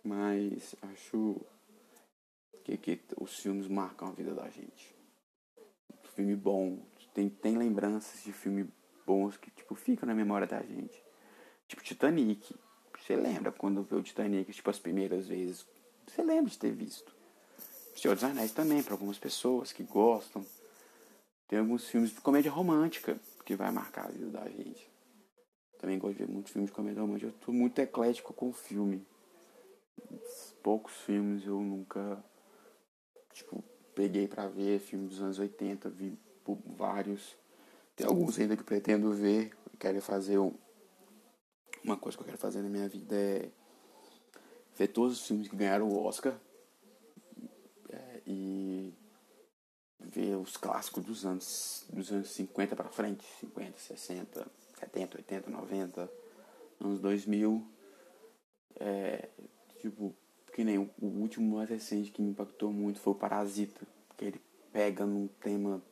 Mas 0.04 0.76
acho 0.82 1.40
que, 2.62 2.76
que 2.76 3.00
os 3.18 3.38
filmes 3.38 3.66
marcam 3.66 4.08
a 4.08 4.12
vida 4.12 4.34
da 4.34 4.48
gente. 4.50 4.94
Filme 6.14 6.36
bom. 6.36 6.78
Tem, 7.14 7.28
tem 7.28 7.56
lembranças 7.56 8.22
de 8.22 8.32
filme 8.32 8.68
bons 9.06 9.36
que 9.36 9.50
tipo 9.50 9.74
ficam 9.74 10.06
na 10.06 10.14
memória 10.14 10.46
da 10.46 10.62
gente. 10.62 11.02
Tipo 11.66 11.82
Titanic. 11.82 12.54
Você 12.98 13.16
lembra 13.16 13.52
quando 13.52 13.82
viu 13.82 13.98
o 13.98 14.02
Titanic, 14.02 14.50
tipo, 14.52 14.70
as 14.70 14.78
primeiras 14.78 15.26
vezes? 15.26 15.66
Você 16.06 16.22
lembra 16.22 16.50
de 16.50 16.58
ter 16.58 16.72
visto. 16.72 17.14
Senhor 17.94 18.14
dos 18.14 18.24
Anéis 18.24 18.52
também, 18.52 18.82
para 18.82 18.94
algumas 18.94 19.18
pessoas 19.18 19.72
que 19.72 19.82
gostam. 19.82 20.44
Tem 21.48 21.58
alguns 21.58 21.86
filmes 21.88 22.10
de 22.10 22.20
comédia 22.20 22.50
romântica 22.50 23.18
que 23.44 23.54
vai 23.54 23.70
marcar 23.70 24.06
a 24.06 24.10
vida 24.10 24.30
da 24.30 24.48
gente. 24.48 24.90
Também 25.78 25.98
gosto 25.98 26.16
de 26.16 26.24
ver 26.24 26.32
muitos 26.32 26.52
filmes 26.52 26.70
de 26.70 26.74
comédia 26.74 27.02
romântica. 27.02 27.26
Eu 27.26 27.32
tô 27.44 27.52
muito 27.52 27.78
eclético 27.78 28.32
com 28.32 28.48
o 28.48 28.52
filme. 28.52 29.06
Poucos 30.62 30.94
filmes 30.94 31.46
eu 31.46 31.60
nunca, 31.60 32.24
tipo, 33.32 33.62
peguei 33.94 34.26
para 34.26 34.46
ver. 34.46 34.80
Filmes 34.80 35.10
dos 35.10 35.22
anos 35.22 35.38
80, 35.38 35.88
vi 35.90 36.18
vários. 36.76 37.36
Tem 37.96 38.06
alguns 38.06 38.38
ainda 38.38 38.56
que 38.56 38.64
pretendo 38.64 39.12
ver. 39.12 39.52
Quero 39.78 40.00
fazer 40.00 40.38
um, 40.38 40.54
uma 41.84 41.96
coisa 41.96 42.16
que 42.16 42.22
eu 42.22 42.26
quero 42.26 42.38
fazer 42.38 42.62
na 42.62 42.68
minha 42.68 42.88
vida 42.88 43.14
é 43.14 43.50
ver 44.76 44.88
todos 44.88 45.20
os 45.20 45.26
filmes 45.26 45.48
que 45.48 45.56
ganharam 45.56 45.88
o 45.88 46.02
Oscar 46.02 46.34
é, 47.90 48.22
e 48.26 48.92
ver 50.00 50.36
os 50.36 50.56
clássicos 50.56 51.04
dos 51.04 51.24
anos, 51.24 51.84
dos 51.92 52.10
anos 52.10 52.30
50 52.30 52.74
para 52.74 52.88
frente, 52.88 53.24
50, 53.40 53.78
60, 53.78 54.46
70, 54.80 55.18
80, 55.18 55.50
90, 55.50 56.10
anos 56.80 57.00
2000. 57.00 57.66
É, 58.80 59.28
tipo, 59.84 60.14
que 60.54 60.64
nem 60.64 60.78
o, 60.78 60.90
último 61.00 61.56
mais 61.56 61.68
recente 61.68 62.10
que 62.10 62.22
me 62.22 62.30
impactou 62.30 62.72
muito 62.72 63.00
foi 63.00 63.12
o 63.12 63.16
Parasita, 63.16 63.86
que 64.16 64.24
ele 64.24 64.40
pega 64.72 65.04
num 65.04 65.28
tema 65.40 65.82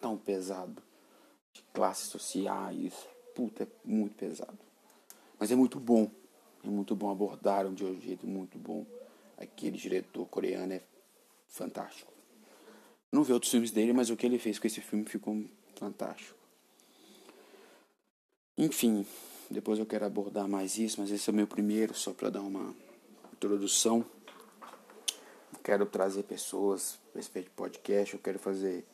tão 0.00 0.16
pesado 0.16 0.80
de 1.52 1.62
classes 1.74 2.08
sociais, 2.08 2.94
puta, 3.34 3.64
é 3.64 3.66
muito 3.84 4.14
pesado. 4.14 4.58
Mas 5.38 5.50
é 5.50 5.56
muito 5.56 5.80
bom. 5.80 6.08
É 6.64 6.68
muito 6.68 6.94
bom. 6.94 7.10
Abordaram 7.10 7.74
de 7.74 7.84
um 7.84 8.00
jeito 8.00 8.26
muito 8.26 8.56
bom. 8.58 8.86
Aquele 9.36 9.76
diretor 9.76 10.24
coreano 10.26 10.74
é 10.74 10.82
fantástico. 11.48 12.12
Não 13.10 13.24
vi 13.24 13.32
outros 13.32 13.50
filmes 13.50 13.72
dele, 13.72 13.92
mas 13.92 14.08
o 14.08 14.16
que 14.16 14.24
ele 14.24 14.38
fez 14.38 14.58
com 14.58 14.66
esse 14.66 14.80
filme 14.80 15.04
ficou 15.04 15.44
fantástico. 15.74 16.38
Enfim, 18.56 19.04
depois 19.50 19.78
eu 19.78 19.86
quero 19.86 20.06
abordar 20.06 20.48
mais 20.48 20.78
isso, 20.78 21.00
mas 21.00 21.10
esse 21.10 21.28
é 21.28 21.32
o 21.32 21.36
meu 21.36 21.46
primeiro, 21.46 21.92
só 21.92 22.12
para 22.12 22.30
dar 22.30 22.40
uma 22.40 22.74
introdução. 23.42 24.04
Quero 25.64 25.84
trazer 25.84 26.22
pessoas 26.22 27.00
a 27.12 27.18
respeito 27.18 27.46
de 27.46 27.50
podcast, 27.50 28.14
eu 28.14 28.20
quero 28.20 28.38
fazer, 28.38 28.86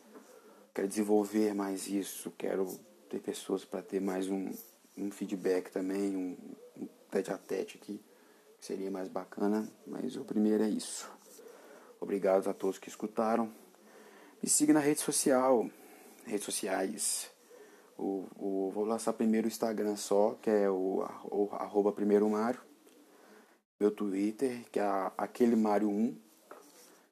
quero 0.74 0.88
desenvolver 0.88 1.54
mais 1.54 1.86
isso, 1.86 2.32
quero 2.36 2.66
ter 3.10 3.20
pessoas 3.20 3.64
para 3.64 3.82
ter 3.82 4.00
mais 4.00 4.28
um, 4.28 4.50
um 4.96 5.10
feedback 5.10 5.70
também, 5.70 6.16
um, 6.16 6.36
um 6.80 6.88
tete 7.10 7.30
a 7.30 7.36
tete 7.36 7.76
aqui, 7.76 8.00
que 8.58 8.64
seria 8.64 8.90
mais 8.90 9.08
bacana, 9.08 9.68
mas 9.86 10.16
o 10.16 10.24
primeiro 10.24 10.64
é 10.64 10.68
isso. 10.68 11.10
Obrigado 12.00 12.48
a 12.48 12.54
todos 12.54 12.78
que 12.78 12.88
escutaram. 12.88 13.52
Me 14.42 14.48
siga 14.48 14.72
na 14.72 14.80
rede 14.80 15.00
social, 15.00 15.68
redes 16.24 16.44
sociais. 16.44 17.30
O, 17.98 18.26
o, 18.36 18.70
vou 18.72 18.84
lançar 18.84 19.12
primeiro 19.12 19.46
o 19.46 19.48
Instagram 19.48 19.96
só, 19.96 20.38
que 20.40 20.48
é 20.48 20.70
o, 20.70 21.04
o 21.24 21.48
arroba 21.52 21.92
primeiro 21.92 22.28
Mário. 22.30 22.67
Meu 23.80 23.92
Twitter, 23.92 24.68
que 24.72 24.80
é 24.80 25.12
aquele 25.16 25.54
Mário 25.54 25.88
1. 25.88 26.16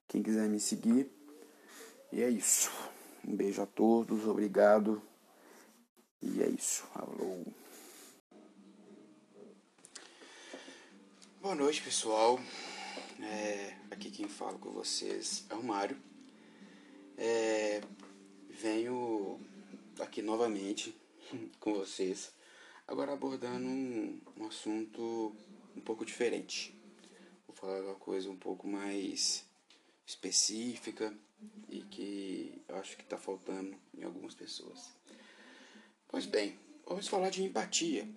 Quem 0.09 0.21
quiser 0.21 0.49
me 0.49 0.59
seguir. 0.59 1.09
E 2.13 2.21
é 2.21 2.29
isso. 2.29 2.73
Um 3.25 3.37
beijo 3.37 3.63
a 3.63 3.67
todos, 3.67 4.27
obrigado. 4.27 5.01
E 6.21 6.43
é 6.43 6.49
isso. 6.49 6.85
Alô. 6.93 7.45
Boa 11.41 11.55
noite, 11.55 11.81
pessoal. 11.83 12.41
É, 13.23 13.77
aqui 13.93 14.11
quem 14.11 14.29
fala 14.29 14.59
com 14.59 14.73
vocês 14.73 15.47
é 15.49 15.55
o 15.55 15.63
Mário. 15.63 15.97
É, 17.17 17.81
venho 18.51 19.39
aqui 20.01 20.21
novamente 20.21 20.93
com 21.61 21.75
vocês, 21.75 22.33
agora 22.89 23.13
abordando 23.13 23.69
um, 23.69 24.21
um 24.37 24.47
assunto 24.49 25.33
um 25.77 25.81
pouco 25.81 26.05
diferente. 26.05 26.75
Vou 27.47 27.55
falar 27.55 27.81
uma 27.83 27.95
coisa 27.95 28.31
um 28.31 28.37
pouco 28.37 28.67
mais 28.67 29.45
específica 30.07 31.13
e 31.69 31.83
que 31.83 32.63
eu 32.69 32.77
acho 32.77 32.97
que 32.97 33.03
está 33.03 33.19
faltando 33.19 33.77
em 33.97 34.05
algumas 34.05 34.35
pessoas. 34.35 34.97
Pois 36.09 36.27
bem, 36.27 36.59
vamos 36.87 37.09
falar 37.09 37.31
de 37.31 37.43
empatia. 37.43 38.09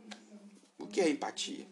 O 0.78 0.88
que 0.88 1.02
é 1.02 1.10
empatia? 1.10 1.68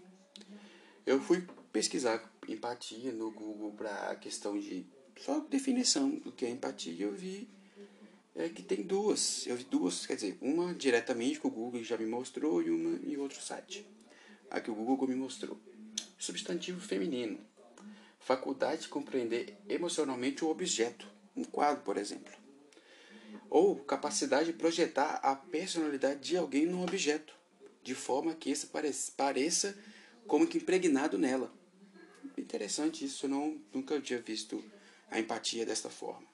Eu 1.06 1.22
fui 1.22 1.48
pesquisar 1.72 2.32
empatia 2.48 3.12
no 3.12 3.32
Google 3.32 3.72
para 3.72 4.12
a 4.12 4.16
questão 4.16 4.60
de 4.60 4.86
só 5.20 5.40
definição 5.40 6.16
do 6.16 6.32
que 6.32 6.46
é 6.46 6.50
empatia. 6.50 7.06
Eu 7.06 7.14
vi 7.14 7.48
é, 8.36 8.50
que 8.50 8.62
tem 8.62 8.84
duas. 8.84 9.48
Eu 9.48 9.56
vi 9.56 9.64
duas, 9.64 10.06
quer 10.06 10.16
dizer, 10.16 10.38
uma 10.42 10.74
diretamente 10.74 11.40
que 11.40 11.48
o 11.48 11.52
Google 11.52 11.84
já 11.84 11.98
me 11.98 12.06
mostrou 12.06 12.62
e 12.62 12.70
uma 12.70 13.00
em 13.08 13.18
outro 13.18 13.42
site. 13.42 13.86
A 14.50 14.62
que 14.62 14.70
o 14.70 14.76
Google 14.76 15.08
me 15.08 15.16
mostrou. 15.16 15.60
Substantivo 16.18 16.80
feminino. 16.80 17.40
Faculdade 18.20 18.84
de 18.84 18.88
compreender 18.88 19.56
emocionalmente 19.70 20.44
o 20.44 20.50
objeto. 20.50 21.08
Um 21.36 21.44
quadro, 21.44 21.84
por 21.84 21.96
exemplo. 21.96 22.34
Ou 23.50 23.76
capacidade 23.76 24.52
de 24.52 24.58
projetar 24.58 25.20
a 25.24 25.36
personalidade 25.36 26.22
de 26.22 26.36
alguém 26.36 26.66
num 26.66 26.84
objeto, 26.84 27.36
de 27.84 27.94
forma 27.94 28.34
que 28.34 28.50
esse 28.50 28.68
pareça, 29.16 29.78
como 30.26 30.48
que 30.48 30.58
impregnado 30.58 31.18
nela. 31.18 31.54
Interessante 32.38 33.06
isso, 33.06 33.26
eu 33.26 33.30
não, 33.30 33.62
nunca 33.74 34.02
tinha 34.02 34.20
visto 34.20 34.64
a 35.12 35.20
empatia 35.20 35.66
desta 35.66 35.90
forma. 35.90 36.28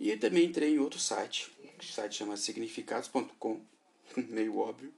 E 0.00 0.10
eu 0.10 0.18
também 0.18 0.46
entrei 0.46 0.74
em 0.74 0.78
outro 0.78 0.98
site, 0.98 1.52
o 1.78 1.84
site 1.84 2.16
chama 2.16 2.36
significados.com, 2.36 3.60
meio 4.16 4.58
óbvio, 4.58 4.92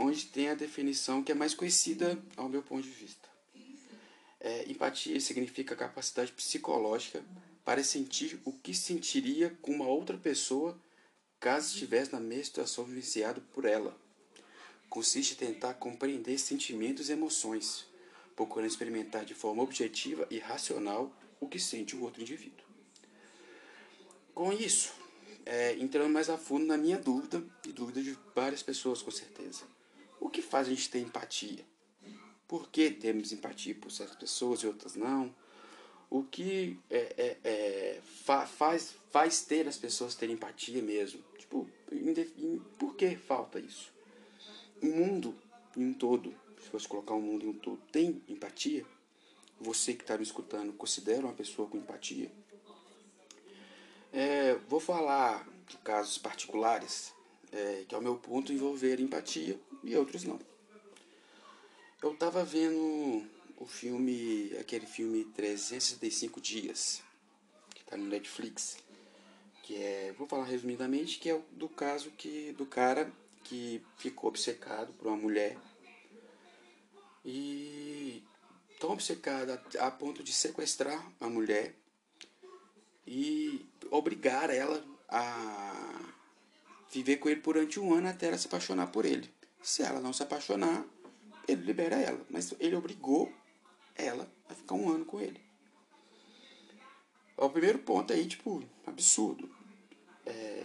onde 0.00 0.24
tem 0.24 0.48
a 0.48 0.54
definição 0.54 1.22
que 1.22 1.30
é 1.30 1.34
mais 1.34 1.54
conhecida 1.54 2.18
ao 2.34 2.48
meu 2.48 2.62
ponto 2.62 2.82
de 2.82 2.88
vista. 2.88 3.28
É, 4.40 4.64
empatia 4.70 5.20
significa 5.20 5.76
capacidade 5.76 6.32
psicológica 6.32 7.22
para 7.62 7.84
sentir 7.84 8.40
o 8.46 8.52
que 8.52 8.74
sentiria 8.74 9.54
com 9.60 9.72
uma 9.72 9.86
outra 9.86 10.16
pessoa 10.16 10.80
caso 11.38 11.74
estivesse 11.74 12.12
na 12.12 12.20
mesma 12.20 12.44
situação 12.44 12.84
vivenciado 12.84 13.42
por 13.52 13.66
ela. 13.66 13.94
Consiste 14.88 15.34
em 15.34 15.36
tentar 15.36 15.74
compreender 15.74 16.38
sentimentos 16.38 17.10
e 17.10 17.12
emoções, 17.12 17.86
procurando 18.34 18.70
experimentar 18.70 19.26
de 19.26 19.34
forma 19.34 19.62
objetiva 19.62 20.26
e 20.30 20.38
racional 20.38 21.14
o 21.38 21.46
que 21.46 21.58
sente 21.58 21.94
o 21.94 22.02
outro 22.02 22.22
indivíduo. 22.22 22.64
Com 24.34 24.50
isso, 24.50 24.94
é, 25.44 25.74
entrando 25.74 26.10
mais 26.10 26.30
a 26.30 26.38
fundo 26.38 26.64
na 26.64 26.78
minha 26.78 26.98
dúvida 26.98 27.44
e 27.66 27.72
dúvida 27.72 28.02
de 28.02 28.18
várias 28.34 28.62
pessoas 28.62 29.02
com 29.02 29.10
certeza. 29.10 29.64
O 30.30 30.32
que 30.32 30.42
faz 30.42 30.68
a 30.68 30.70
gente 30.70 30.88
ter 30.88 31.00
empatia? 31.00 31.66
Por 32.46 32.70
que 32.70 32.88
temos 32.88 33.32
empatia 33.32 33.74
por 33.74 33.90
certas 33.90 34.16
pessoas 34.16 34.60
e 34.60 34.66
outras 34.68 34.94
não? 34.94 35.34
O 36.08 36.22
que 36.22 36.78
é, 36.88 36.98
é, 37.18 37.38
é, 37.42 38.00
fa 38.00 38.46
faz, 38.46 38.94
faz 39.10 39.42
ter 39.42 39.66
as 39.66 39.76
pessoas 39.76 40.14
terem 40.14 40.36
empatia 40.36 40.80
mesmo? 40.80 41.20
Tipo, 41.36 41.68
por 42.78 42.94
que 42.94 43.16
falta 43.16 43.58
isso? 43.58 43.92
O 44.80 44.86
mundo 44.86 45.36
em 45.76 45.86
um 45.86 45.92
todo, 45.92 46.32
se 46.62 46.68
fosse 46.68 46.86
colocar 46.86 47.14
o 47.14 47.20
mundo 47.20 47.46
em 47.46 47.48
um 47.48 47.58
todo, 47.58 47.82
tem 47.90 48.22
empatia? 48.28 48.86
Você 49.60 49.94
que 49.94 50.04
está 50.04 50.16
me 50.16 50.22
escutando, 50.22 50.72
considera 50.74 51.26
uma 51.26 51.34
pessoa 51.34 51.66
com 51.66 51.76
empatia? 51.76 52.30
É, 54.12 54.54
vou 54.68 54.78
falar 54.78 55.44
de 55.66 55.76
casos 55.78 56.18
particulares, 56.18 57.12
é, 57.52 57.84
que 57.88 57.94
ao 57.94 58.00
meu 58.00 58.16
ponto 58.16 58.52
envolver 58.52 59.00
empatia 59.00 59.58
e 59.82 59.96
outros 59.96 60.24
não. 60.24 60.38
Eu 62.02 62.12
estava 62.12 62.44
vendo 62.44 63.26
o 63.56 63.66
filme, 63.66 64.56
aquele 64.58 64.86
filme 64.86 65.24
365 65.24 66.40
Dias, 66.40 67.02
que 67.74 67.82
está 67.82 67.96
no 67.96 68.06
Netflix, 68.06 68.78
que 69.62 69.76
é, 69.76 70.14
vou 70.16 70.26
falar 70.26 70.44
resumidamente, 70.44 71.18
que 71.18 71.30
é 71.30 71.40
do 71.52 71.68
caso 71.68 72.10
que 72.12 72.52
do 72.52 72.64
cara 72.64 73.12
que 73.44 73.82
ficou 73.98 74.28
obcecado 74.28 74.92
por 74.94 75.08
uma 75.08 75.16
mulher 75.16 75.58
e 77.24 78.22
tão 78.78 78.92
obcecado 78.92 79.50
a, 79.50 79.86
a 79.86 79.90
ponto 79.90 80.22
de 80.22 80.32
sequestrar 80.32 81.06
a 81.20 81.28
mulher 81.28 81.74
e 83.06 83.66
obrigar 83.90 84.50
ela 84.50 84.82
a 85.08 86.09
viver 86.90 87.16
com 87.16 87.28
ele 87.28 87.40
durante 87.40 87.78
um 87.78 87.94
ano 87.94 88.08
até 88.08 88.26
ela 88.26 88.38
se 88.38 88.46
apaixonar 88.46 88.88
por 88.88 89.04
ele. 89.04 89.32
Se 89.62 89.82
ela 89.82 90.00
não 90.00 90.12
se 90.12 90.22
apaixonar, 90.22 90.84
ele 91.46 91.62
libera 91.62 91.96
ela. 91.96 92.24
Mas 92.28 92.54
ele 92.58 92.76
obrigou 92.76 93.32
ela 93.94 94.30
a 94.48 94.54
ficar 94.54 94.74
um 94.74 94.90
ano 94.90 95.04
com 95.04 95.20
ele. 95.20 95.40
O 97.36 97.48
primeiro 97.48 97.78
ponto 97.78 98.12
aí, 98.12 98.26
tipo, 98.26 98.62
absurdo. 98.86 99.48
É, 100.26 100.64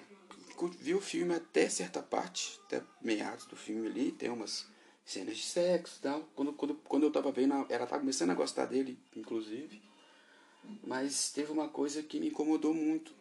vi 0.79 0.93
o 0.93 1.01
filme 1.01 1.33
até 1.33 1.69
certa 1.69 2.01
parte, 2.01 2.59
até 2.65 2.81
meados 3.01 3.45
do 3.45 3.55
filme 3.55 3.87
ali, 3.87 4.11
tem 4.11 4.29
umas 4.29 4.67
cenas 5.05 5.37
de 5.37 5.43
sexo 5.43 5.97
e 5.99 6.01
tal. 6.01 6.21
Quando, 6.35 6.53
quando, 6.53 6.75
quando 6.75 7.03
eu 7.03 7.11
tava 7.11 7.31
vendo, 7.31 7.53
ela 7.69 7.85
tava 7.85 7.99
começando 7.99 8.31
a 8.31 8.35
gostar 8.35 8.65
dele, 8.65 8.99
inclusive. 9.15 9.81
Mas 10.83 11.31
teve 11.31 11.51
uma 11.51 11.69
coisa 11.69 12.01
que 12.01 12.19
me 12.19 12.27
incomodou 12.27 12.73
muito. 12.73 13.13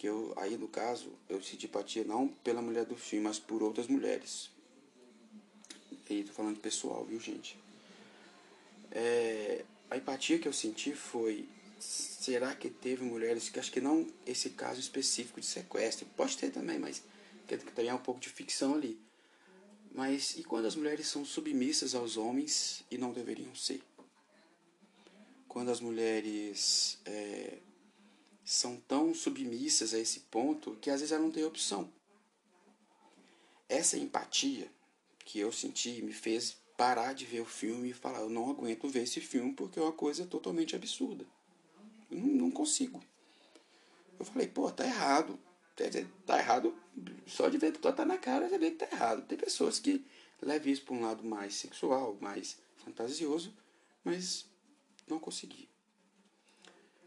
Que 0.00 0.06
eu, 0.06 0.32
aí 0.38 0.56
no 0.56 0.66
caso, 0.66 1.12
eu 1.28 1.42
senti 1.42 1.66
empatia 1.66 2.04
não 2.04 2.26
pela 2.26 2.62
mulher 2.62 2.86
do 2.86 2.96
filme, 2.96 3.24
mas 3.24 3.38
por 3.38 3.62
outras 3.62 3.86
mulheres. 3.86 4.48
E 6.08 6.24
tô 6.24 6.32
falando 6.32 6.58
pessoal, 6.58 7.04
viu 7.04 7.20
gente? 7.20 7.54
É, 8.90 9.62
a 9.90 9.98
empatia 9.98 10.38
que 10.38 10.48
eu 10.48 10.54
senti 10.54 10.94
foi 10.94 11.46
será 11.78 12.54
que 12.54 12.70
teve 12.70 13.04
mulheres 13.04 13.50
que 13.50 13.60
acho 13.60 13.70
que 13.70 13.78
não 13.78 14.06
esse 14.26 14.48
caso 14.48 14.80
específico 14.80 15.38
de 15.38 15.44
sequestro 15.44 16.06
pode 16.16 16.36
ter 16.36 16.50
também 16.50 16.78
mas 16.78 17.02
que 17.46 17.56
também 17.56 17.88
é 17.88 17.94
um 17.94 17.98
pouco 17.98 18.20
de 18.20 18.28
ficção 18.28 18.74
ali 18.74 19.00
mas 19.94 20.36
e 20.36 20.42
quando 20.42 20.66
as 20.66 20.76
mulheres 20.76 21.06
são 21.06 21.24
submissas 21.24 21.94
aos 21.94 22.18
homens 22.18 22.84
e 22.90 22.98
não 22.98 23.12
deveriam 23.12 23.54
ser 23.54 23.80
quando 25.48 25.70
as 25.70 25.80
mulheres 25.80 26.98
é, 27.06 27.58
são 28.44 28.76
tão 28.76 29.14
submissas 29.14 29.94
a 29.94 29.98
esse 29.98 30.20
ponto 30.20 30.76
que 30.80 30.90
às 30.90 31.00
vezes 31.00 31.12
elas 31.12 31.24
não 31.24 31.32
têm 31.32 31.44
opção 31.44 31.90
essa 33.70 33.96
empatia 33.96 34.68
que 35.24 35.38
eu 35.38 35.52
senti 35.52 36.02
me 36.02 36.12
fez 36.12 36.58
parar 36.76 37.14
de 37.14 37.24
ver 37.24 37.40
o 37.40 37.46
filme 37.46 37.90
e 37.90 37.94
falar: 37.94 38.18
eu 38.20 38.28
não 38.28 38.50
aguento 38.50 38.88
ver 38.88 39.04
esse 39.04 39.20
filme 39.20 39.52
porque 39.54 39.78
é 39.78 39.82
uma 39.82 39.92
coisa 39.92 40.26
totalmente 40.26 40.74
absurda. 40.74 41.24
Eu 42.10 42.18
não, 42.18 42.26
não 42.26 42.50
consigo. 42.50 43.00
Eu 44.18 44.24
falei: 44.24 44.48
pô, 44.48 44.70
tá 44.70 44.84
errado. 44.84 45.38
Tá 46.26 46.38
errado 46.38 46.76
só 47.26 47.48
de 47.48 47.56
ver 47.56 47.72
que 47.72 47.78
tá 47.78 48.04
na 48.04 48.18
cara 48.18 48.50
já 48.50 48.58
vê 48.58 48.72
que 48.72 48.84
tá 48.84 48.88
errado. 48.92 49.26
Tem 49.26 49.38
pessoas 49.38 49.78
que 49.78 50.04
levam 50.42 50.70
isso 50.70 50.82
para 50.82 50.94
um 50.94 51.00
lado 51.00 51.24
mais 51.24 51.54
sexual, 51.54 52.18
mais 52.20 52.58
fantasioso, 52.76 53.54
mas 54.04 54.44
não 55.08 55.18
consegui. 55.18 55.69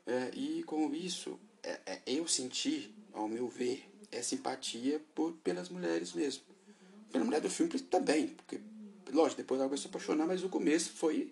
É, 0.06 0.32
e 0.34 0.64
com 0.64 0.94
isso, 0.94 1.40
é, 1.62 1.80
é, 1.86 2.02
eu 2.08 2.28
senti, 2.28 2.94
ao 3.14 3.28
meu 3.28 3.48
ver, 3.48 3.90
essa 4.12 4.36
empatia 4.36 5.02
por, 5.16 5.34
pelas 5.44 5.70
mulheres 5.70 6.14
mesmo. 6.14 6.44
Pela 7.12 7.26
mulher 7.26 7.42
do 7.42 7.50
filme 7.50 7.80
também, 7.80 8.28
porque 8.28 8.60
Lógico, 9.14 9.42
depois 9.42 9.62
ela 9.62 9.72
a 9.72 9.78
se 9.78 9.88
apaixonar, 9.88 10.26
mas 10.26 10.44
o 10.44 10.50
começo 10.50 10.92
foi 10.94 11.32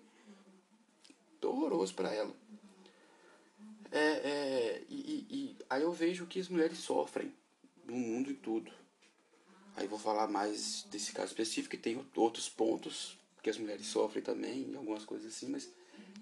horroroso 1.42 1.92
para 1.94 2.14
ela. 2.14 2.32
É, 3.90 3.98
é, 4.00 4.82
e, 4.88 5.26
e, 5.28 5.56
aí 5.68 5.82
eu 5.82 5.92
vejo 5.92 6.26
que 6.26 6.38
as 6.38 6.48
mulheres 6.48 6.78
sofrem 6.78 7.34
no 7.84 7.94
mundo 7.94 8.30
e 8.30 8.34
tudo. 8.34 8.70
Aí 9.74 9.88
vou 9.88 9.98
falar 9.98 10.28
mais 10.28 10.84
desse 10.90 11.12
caso 11.12 11.28
específico, 11.28 11.74
e 11.74 11.78
tem 11.78 12.06
outros 12.14 12.48
pontos 12.48 13.18
que 13.42 13.50
as 13.50 13.58
mulheres 13.58 13.86
sofrem 13.86 14.22
também, 14.22 14.72
algumas 14.76 15.04
coisas 15.04 15.34
assim, 15.34 15.48
mas 15.48 15.68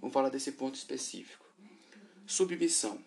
vamos 0.01 0.15
falar 0.15 0.31
desse 0.31 0.53
ponto 0.53 0.77
específico. 0.77 1.45
Submissão. 2.31 3.05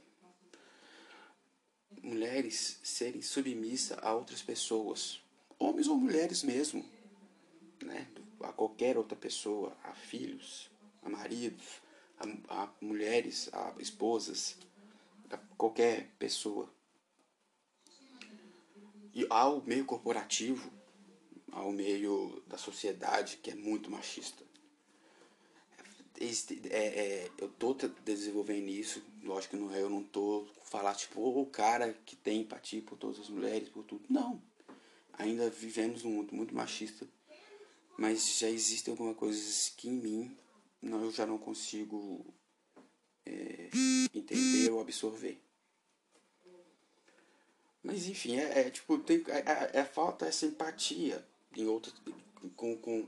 Mulheres 2.01 2.77
serem 2.83 3.21
submissas 3.21 3.97
a 4.01 4.13
outras 4.13 4.41
pessoas, 4.41 5.21
homens 5.57 5.87
ou 5.87 5.95
mulheres 5.95 6.43
mesmo, 6.43 6.83
né? 7.81 8.05
a 8.41 8.51
qualquer 8.51 8.97
outra 8.97 9.15
pessoa, 9.15 9.77
a 9.81 9.93
filhos, 9.93 10.69
a 11.01 11.07
maridos, 11.07 11.81
a, 12.19 12.63
a 12.63 12.73
mulheres, 12.81 13.49
a 13.53 13.73
esposas, 13.79 14.57
a 15.29 15.37
qualquer 15.55 16.09
pessoa. 16.19 16.69
E 19.13 19.25
ao 19.29 19.61
meio 19.61 19.85
corporativo, 19.85 20.69
ao 21.49 21.71
meio 21.71 22.43
da 22.45 22.57
sociedade 22.57 23.37
que 23.37 23.51
é 23.51 23.55
muito 23.55 23.89
machista. 23.89 24.43
É, 26.69 26.77
é, 26.77 27.31
eu 27.37 27.49
tô 27.49 27.75
desenvolvendo 28.03 28.69
isso, 28.69 29.03
lógico 29.23 29.55
que 29.55 29.61
não, 29.61 29.73
eu 29.73 29.89
não 29.89 30.03
tô 30.03 30.47
falar 30.63 30.95
tipo 30.95 31.21
o 31.21 31.45
cara 31.45 31.93
que 32.05 32.15
tem 32.15 32.41
empatia 32.41 32.81
por 32.81 32.97
todas 32.97 33.19
as 33.19 33.29
mulheres, 33.29 33.69
por 33.69 33.83
tudo. 33.83 34.03
Não. 34.09 34.41
Ainda 35.13 35.49
vivemos 35.49 36.03
num 36.03 36.11
mundo 36.11 36.33
muito 36.33 36.55
machista 36.55 37.07
mas 37.97 38.39
já 38.39 38.49
existem 38.49 38.91
algumas 38.91 39.15
coisas 39.15 39.73
que 39.77 39.87
em 39.87 39.93
mim 39.93 40.37
não, 40.81 41.03
eu 41.03 41.11
já 41.11 41.25
não 41.25 41.37
consigo 41.37 42.25
é, 43.25 43.69
entender 44.13 44.71
ou 44.71 44.81
absorver. 44.81 45.39
Mas 47.81 48.07
enfim, 48.07 48.37
é, 48.37 48.59
é 48.59 48.69
tipo, 48.69 48.97
tem, 48.97 49.23
é, 49.27 49.39
é, 49.39 49.79
é, 49.79 49.85
falta 49.85 50.25
essa 50.25 50.45
empatia 50.45 51.25
em 51.55 51.65
outras, 51.65 51.93
com, 52.55 52.75
com 52.77 53.05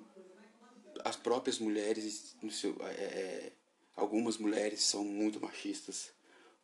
as 1.05 1.15
próprias 1.15 1.59
mulheres. 1.59 2.35
Seu, 2.49 2.75
é, 2.81 2.91
é, 2.91 3.51
algumas 3.95 4.37
mulheres 4.37 4.81
são 4.81 5.05
muito 5.05 5.39
machistas. 5.39 6.11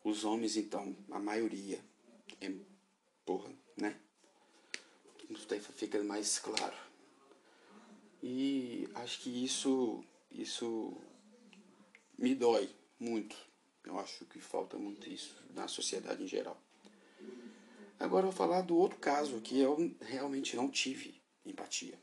Os 0.04 0.26
homens, 0.26 0.58
então, 0.58 0.96
a 1.12 1.20
maioria, 1.20 1.80
é, 2.42 2.52
porra, 3.24 3.54
né? 3.78 3.96
Isso 5.30 5.48
fica 5.76 6.04
mais 6.04 6.40
claro. 6.40 6.76
E 8.22 8.90
acho 8.96 9.22
que 9.22 9.46
isso, 9.46 10.04
isso 10.32 10.98
me 12.18 12.34
dói 12.36 12.70
muito. 13.00 13.36
Eu 13.86 13.98
acho 14.00 14.26
que 14.26 14.40
falta 14.40 14.78
muito 14.78 15.08
isso 15.08 15.36
na 15.54 15.68
sociedade 15.68 16.24
em 16.24 16.28
geral. 16.28 16.60
Agora 18.00 18.26
eu 18.26 18.32
vou 18.32 18.38
falar 18.38 18.62
do 18.62 18.76
outro 18.76 18.98
caso 18.98 19.40
que 19.42 19.60
eu 19.60 19.96
realmente 20.02 20.56
não 20.56 20.70
tive 20.70 21.22
empatia. 21.46 21.98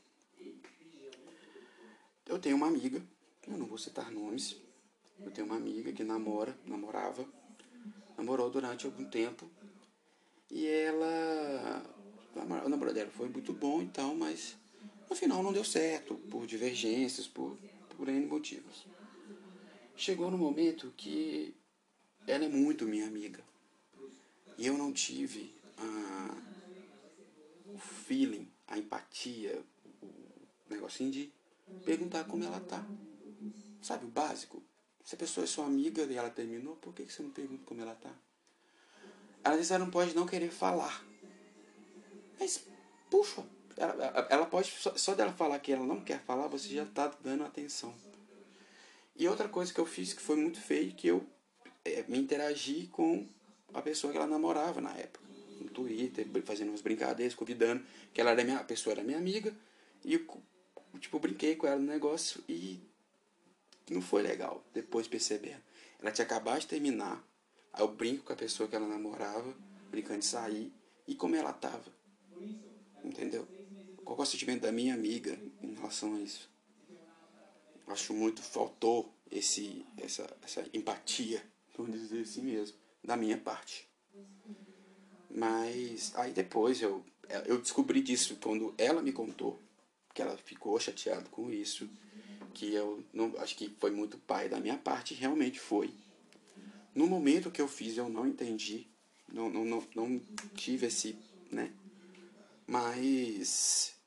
Eu 2.29 2.37
tenho 2.37 2.55
uma 2.55 2.67
amiga, 2.67 3.01
eu 3.47 3.57
não 3.57 3.65
vou 3.65 3.79
citar 3.79 4.11
nomes, 4.11 4.55
eu 5.25 5.31
tenho 5.31 5.47
uma 5.47 5.55
amiga 5.55 5.91
que 5.91 6.03
namora, 6.03 6.55
namorava, 6.63 7.27
namorou 8.15 8.51
durante 8.51 8.85
algum 8.85 9.03
tempo 9.03 9.49
e 10.51 10.67
ela. 10.67 11.83
O 12.35 12.69
namoro 12.69 12.93
dela 12.93 13.09
foi 13.09 13.27
muito 13.29 13.51
bom 13.51 13.81
e 13.81 13.87
tal, 13.87 14.13
mas 14.13 14.55
no 15.09 15.15
final 15.15 15.41
não 15.41 15.51
deu 15.51 15.63
certo, 15.63 16.13
por 16.29 16.45
divergências, 16.45 17.27
por, 17.27 17.57
por 17.97 18.07
N 18.07 18.27
motivos. 18.27 18.85
Chegou 19.95 20.29
no 20.29 20.37
momento 20.37 20.93
que 20.95 21.55
ela 22.27 22.45
é 22.45 22.47
muito 22.47 22.85
minha 22.85 23.07
amiga. 23.07 23.43
E 24.55 24.67
eu 24.67 24.77
não 24.77 24.93
tive 24.93 25.51
a, 25.75 26.37
o 27.73 27.79
feeling, 27.79 28.47
a 28.67 28.77
empatia, 28.77 29.59
o 30.03 30.69
negocinho 30.69 31.09
de 31.09 31.38
perguntar 31.85 32.25
como 32.25 32.43
ela 32.43 32.59
tá. 32.59 32.85
Sabe, 33.81 34.05
o 34.05 34.09
básico. 34.09 34.61
Se 35.03 35.15
a 35.15 35.17
pessoa 35.17 35.43
é 35.43 35.47
sua 35.47 35.65
amiga 35.65 36.03
e 36.03 36.15
ela 36.15 36.29
terminou, 36.29 36.75
por 36.75 36.93
que 36.93 37.03
você 37.03 37.23
não 37.23 37.31
pergunta 37.31 37.63
como 37.65 37.81
ela 37.81 37.95
tá? 37.95 38.13
Disse 39.55 39.67
que 39.67 39.73
ela 39.73 39.85
não 39.85 39.91
pode 39.91 40.15
não 40.15 40.27
querer 40.27 40.51
falar. 40.51 41.03
Mas, 42.39 42.63
puxa, 43.09 43.43
ela, 43.75 44.27
ela 44.29 44.45
pode, 44.45 44.69
só, 44.69 44.95
só 44.95 45.15
dela 45.15 45.31
falar 45.33 45.59
que 45.59 45.71
ela 45.71 45.85
não 45.85 46.01
quer 46.01 46.19
falar, 46.19 46.47
você 46.47 46.69
já 46.69 46.83
está 46.83 47.07
dando 47.23 47.43
atenção. 47.43 47.93
E 49.15 49.27
outra 49.27 49.49
coisa 49.49 49.73
que 49.73 49.79
eu 49.79 49.85
fiz 49.85 50.13
que 50.13 50.21
foi 50.21 50.35
muito 50.35 50.61
feio, 50.61 50.93
que 50.93 51.07
eu 51.07 51.25
é, 51.83 52.03
me 52.07 52.17
interagi 52.17 52.87
com 52.87 53.27
a 53.73 53.81
pessoa 53.81 54.11
que 54.11 54.17
ela 54.17 54.27
namorava 54.27 54.79
na 54.81 54.95
época. 54.95 55.27
No 55.59 55.69
Twitter, 55.69 56.25
fazendo 56.45 56.69
umas 56.69 56.81
brincadeiras, 56.81 57.35
convidando, 57.35 57.83
que 58.13 58.21
ela 58.21 58.31
era 58.31 58.43
minha, 58.43 58.57
a 58.57 58.63
pessoa 58.63 58.93
era 58.93 59.03
minha 59.03 59.17
amiga, 59.17 59.53
e 60.03 60.17
tipo, 60.97 61.19
brinquei 61.19 61.55
com 61.55 61.67
ela 61.67 61.77
no 61.77 61.85
negócio 61.85 62.43
e 62.47 62.79
não 63.89 64.01
foi 64.01 64.21
legal, 64.21 64.63
depois 64.73 65.07
percebendo. 65.07 65.61
Ela 65.99 66.11
tinha 66.11 66.25
acabado 66.25 66.61
de 66.61 66.67
terminar, 66.67 67.23
aí 67.73 67.81
eu 67.81 67.87
brinco 67.87 68.23
com 68.23 68.33
a 68.33 68.35
pessoa 68.35 68.67
que 68.67 68.75
ela 68.75 68.87
namorava, 68.87 69.53
brincando 69.91 70.19
de 70.19 70.25
sair, 70.25 70.71
e 71.07 71.15
como 71.15 71.35
ela 71.35 71.51
tava. 71.51 71.91
Entendeu? 73.03 73.47
Qual 74.03 74.17
é 74.19 74.21
o 74.21 74.25
sentimento 74.25 74.61
da 74.61 74.71
minha 74.71 74.93
amiga 74.93 75.37
em 75.61 75.73
relação 75.73 76.15
a 76.15 76.19
isso? 76.19 76.49
Acho 77.87 78.13
muito 78.13 78.41
faltou 78.41 79.13
esse 79.31 79.85
essa 79.97 80.37
essa 80.43 80.65
empatia, 80.73 81.43
vamos 81.75 81.99
dizer 81.99 82.21
assim 82.21 82.41
mesmo, 82.41 82.77
da 83.03 83.17
minha 83.17 83.37
parte. 83.37 83.87
Mas 85.29 86.13
aí 86.15 86.31
depois 86.31 86.81
eu 86.81 87.03
eu 87.45 87.59
descobri 87.59 88.01
disso 88.01 88.37
quando 88.41 88.73
ela 88.77 89.01
me 89.01 89.11
contou 89.11 89.59
que 90.13 90.21
ela 90.21 90.37
ficou 90.37 90.79
chateada 90.79 91.27
com 91.29 91.51
isso, 91.51 91.89
que 92.53 92.73
eu 92.73 93.03
não 93.13 93.33
acho 93.37 93.55
que 93.55 93.69
foi 93.79 93.91
muito 93.91 94.17
pai 94.17 94.49
da 94.49 94.59
minha 94.59 94.77
parte, 94.77 95.13
realmente 95.13 95.59
foi. 95.59 95.93
No 96.93 97.07
momento 97.07 97.51
que 97.51 97.61
eu 97.61 97.67
fiz 97.67 97.97
eu 97.97 98.09
não 98.09 98.27
entendi, 98.27 98.87
não 99.31 99.49
não 99.49 99.65
não, 99.65 99.87
não 99.95 100.21
tive 100.55 100.87
esse, 100.87 101.17
né? 101.51 101.71
Mas 102.67 103.99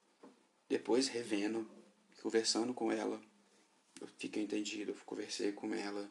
depois, 0.72 1.06
revendo, 1.06 1.68
conversando 2.22 2.72
com 2.72 2.90
ela, 2.90 3.20
eu 4.00 4.06
fiquei 4.16 4.42
entendido, 4.42 4.92
eu 4.92 4.96
conversei 5.04 5.52
com 5.52 5.74
ela. 5.74 6.10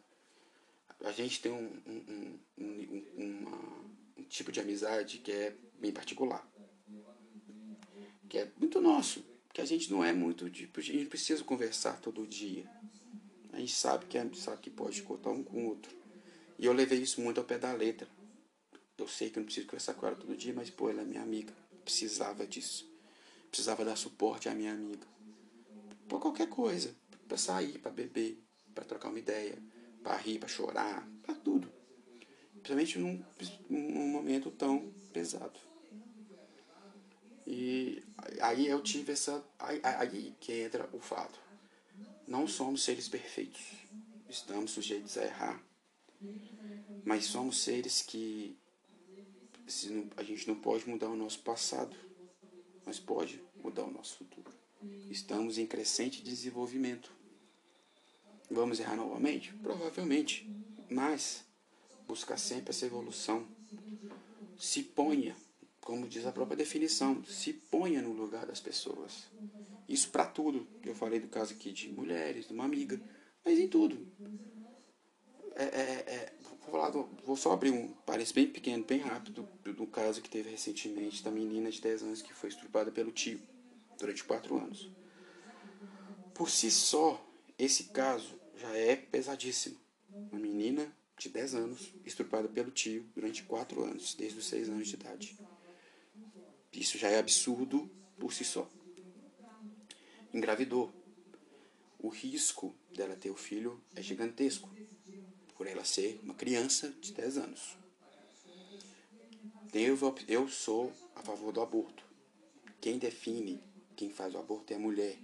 A 1.04 1.12
gente 1.12 1.42
tem 1.42 1.52
um, 1.52 1.82
um, 1.88 2.40
um, 2.60 3.06
uma, 3.18 3.58
um 4.18 4.24
tipo 4.26 4.52
de 4.52 4.60
amizade 4.60 5.18
que 5.18 5.32
é 5.32 5.56
bem 5.80 5.92
particular. 5.92 6.48
Que 8.30 8.38
é 8.38 8.52
muito 8.60 8.80
nosso. 8.80 9.26
Que 9.54 9.62
a 9.62 9.66
gente 9.66 9.92
não 9.92 10.04
é 10.04 10.14
muito 10.14 10.50
tipo. 10.50 10.80
A 10.80 10.84
gente 10.84 11.06
precisa 11.06 11.44
conversar 11.44 12.00
todo 12.00 12.26
dia. 12.28 12.66
A 13.52 13.60
gente 13.60 13.74
sabe 13.74 14.06
que, 14.06 14.18
é, 14.18 14.30
sabe 14.34 14.62
que 14.62 14.70
pode 14.70 15.02
cortar 15.04 15.30
um 15.30 15.44
com 15.44 15.64
o 15.64 15.68
outro. 15.68 15.96
E 16.58 16.66
eu 16.66 16.74
levei 16.74 17.00
isso 17.00 17.22
muito 17.22 17.40
ao 17.40 17.46
pé 17.46 17.58
da 17.58 17.74
letra. 17.74 18.08
Eu 18.98 19.08
sei 19.08 19.30
que 19.30 19.38
eu 19.38 19.42
não 19.42 19.46
preciso 19.46 19.68
conversar 19.68 19.94
com 19.96 20.06
ela 20.06 20.16
todo 20.16 20.38
dia, 20.38 20.54
mas 20.54 20.70
pô, 20.70 20.90
ela 20.90 21.02
é 21.02 21.06
minha 21.06 21.22
amiga. 21.22 21.54
Precisava 21.84 22.46
disso 22.46 22.92
precisava 23.52 23.84
dar 23.84 23.98
suporte 23.98 24.48
à 24.48 24.56
minha 24.56 24.72
amiga. 24.72 25.06
Por 26.08 26.22
qualquer 26.22 26.48
coisa. 26.48 26.96
Para 27.28 27.38
sair, 27.38 27.80
para 27.80 27.92
beber, 27.92 28.42
para 28.74 28.84
trocar 28.84 29.10
uma 29.10 29.20
ideia, 29.20 29.58
para 30.04 30.18
rir, 30.18 30.40
para 30.40 30.50
chorar, 30.50 31.08
para 31.24 31.36
tudo. 31.36 31.72
Principalmente 32.54 33.00
num, 33.00 33.24
num 33.70 34.08
momento 34.08 34.52
tão 34.52 34.92
pesado. 35.14 35.60
E 37.52 38.02
aí 38.42 38.66
eu 38.68 38.82
tive 38.82 39.12
essa. 39.12 39.44
Aí, 39.60 39.80
aí 39.84 40.34
que 40.40 40.54
entra 40.54 40.90
o 40.94 41.00
fato. 41.00 41.38
Não 42.28 42.48
somos 42.48 42.84
seres 42.84 43.10
perfeitos. 43.10 43.62
Estamos 44.30 44.72
sujeitos 44.72 45.18
a 45.18 45.26
errar. 45.26 45.64
Mas 47.04 47.26
somos 47.26 47.62
seres 47.62 48.02
que 48.02 48.58
a 50.18 50.24
gente 50.24 50.48
não 50.48 50.56
pode 50.56 50.88
mudar 50.90 51.10
o 51.10 51.16
nosso 51.16 51.40
passado 51.40 51.96
mas 52.86 53.00
pode 53.00 53.42
mudar 53.64 53.84
o 53.84 53.92
nosso 53.92 54.18
futuro. 54.18 54.52
Estamos 55.10 55.58
em 55.58 55.66
crescente 55.66 56.22
desenvolvimento. 56.22 57.12
Vamos 58.50 58.80
errar 58.80 58.96
novamente? 58.96 59.54
Provavelmente, 59.64 60.50
mas 60.90 61.46
buscar 62.08 62.38
sempre 62.38 62.72
essa 62.72 62.86
evolução. 62.86 63.48
Se 64.58 64.84
ponha, 64.84 65.36
como 65.82 66.08
diz 66.08 66.26
a 66.26 66.32
própria 66.32 66.58
definição, 66.58 67.24
se 67.26 67.54
ponha 67.54 68.02
no 68.02 68.14
lugar 68.14 68.46
das 68.46 68.60
pessoas. 68.60 69.28
Isso 69.90 70.10
para 70.10 70.26
tudo. 70.26 70.68
Eu 70.84 70.96
falei 70.96 71.20
do 71.20 71.28
caso 71.28 71.54
aqui 71.54 71.72
de 71.72 71.90
mulheres, 71.90 72.48
de 72.48 72.54
uma 72.54 72.66
amiga, 72.66 73.02
mas 73.44 73.60
em 73.60 73.68
tudo. 73.68 74.08
É, 75.56 75.64
é, 75.64 76.04
é, 76.08 76.34
vou, 76.42 76.58
falar 76.72 76.90
vou 76.92 77.36
só 77.36 77.52
abrir 77.52 77.72
um 77.72 77.90
parece 78.06 78.34
bem 78.34 78.48
pequeno, 78.48 78.86
bem 78.86 79.00
rápido, 79.00 79.48
do, 79.64 79.74
do, 79.74 79.88
caso 79.88 80.22
que 80.22 80.30
teve 80.30 80.50
recentemente 80.50 81.24
da 81.24 81.30
menina 81.30 81.70
de 81.70 81.82
10 81.82 82.04
anos 82.04 82.22
que 82.22 82.34
foi 82.34 82.50
estuprada 82.50 82.90
pelo 82.90 83.12
tio 83.12 83.42
durante 84.00 84.24
4 84.24 84.58
anos. 84.58 84.90
Por 86.34 86.50
si 86.50 86.72
só, 86.72 87.22
esse 87.60 87.86
caso 87.86 88.40
já 88.56 88.70
é 88.78 88.96
pesadíssimo. 88.96 89.78
Uma 90.10 90.40
menina 90.40 90.92
de 91.18 91.30
10 91.30 91.56
anos 91.56 91.94
estuprada 92.06 92.48
pelo 92.48 92.72
tio 92.72 93.06
durante 93.14 93.44
4 93.44 93.84
anos, 93.84 94.16
desde 94.16 94.40
os 94.40 94.46
6 94.48 94.70
anos 94.70 94.88
de 94.88 94.96
idade. 94.96 95.38
Isso 96.74 96.98
já 96.98 97.10
é 97.10 97.20
absurdo 97.20 97.90
por 98.20 98.34
si 98.34 98.44
só. 98.44 98.70
Engravidou. 100.34 100.92
O 102.00 102.10
risco 102.10 102.74
dela 102.96 103.16
ter 103.16 103.30
o 103.30 103.36
filho 103.36 103.80
é 103.96 104.02
gigantesco 104.02 104.70
por 105.56 105.68
ela 105.68 105.86
ser 105.86 106.20
uma 106.24 106.34
criança 106.34 106.90
de 107.00 107.14
10 107.14 107.38
anos. 107.38 107.78
Eu, 110.28 110.48
sou 110.50 110.92
a 111.16 111.22
favor 111.22 111.54
do 111.54 111.62
aborto. 111.62 112.04
Quem 112.82 112.98
define 112.98 113.62
quem 113.96 114.10
faz 114.10 114.34
o 114.34 114.40
aborto 114.40 114.74
é 114.74 114.76
a 114.76 114.80
mulher. 114.80 115.18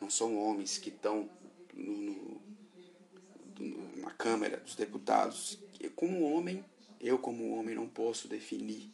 Não 0.00 0.08
são 0.08 0.36
homens 0.38 0.78
que 0.78 0.88
estão 0.88 1.28
no, 1.74 2.40
no, 3.60 3.96
na 3.98 4.10
Câmara 4.12 4.56
dos 4.56 4.74
Deputados. 4.74 5.58
Como 5.94 6.22
homem, 6.22 6.64
eu 7.00 7.18
como 7.18 7.50
homem 7.50 7.74
não 7.74 7.86
posso 7.86 8.26
definir. 8.26 8.90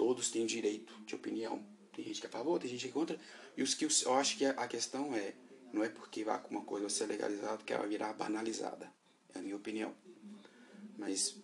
Todos 0.00 0.30
têm 0.30 0.46
direito 0.46 0.94
de 1.04 1.14
opinião. 1.14 1.62
Tem 1.92 2.02
gente 2.02 2.22
que 2.22 2.26
é 2.26 2.30
a 2.30 2.32
favor, 2.32 2.58
tem 2.58 2.70
gente 2.70 2.84
que 2.84 2.88
é 2.88 2.90
contra. 2.90 3.20
E 3.54 3.62
os 3.62 3.74
que 3.74 3.84
eu 3.84 4.14
acho 4.14 4.38
que 4.38 4.46
a 4.46 4.66
questão 4.66 5.14
é, 5.14 5.34
não 5.74 5.84
é 5.84 5.90
porque 5.90 6.24
uma 6.48 6.62
coisa 6.62 6.88
ser 6.88 7.04
legalizada 7.04 7.62
que 7.62 7.70
ela 7.70 7.82
vai 7.82 7.90
virar 7.90 8.14
banalizada. 8.14 8.90
É 9.34 9.40
a 9.40 9.42
minha 9.42 9.56
opinião. 9.56 9.94
Mas 10.96 11.36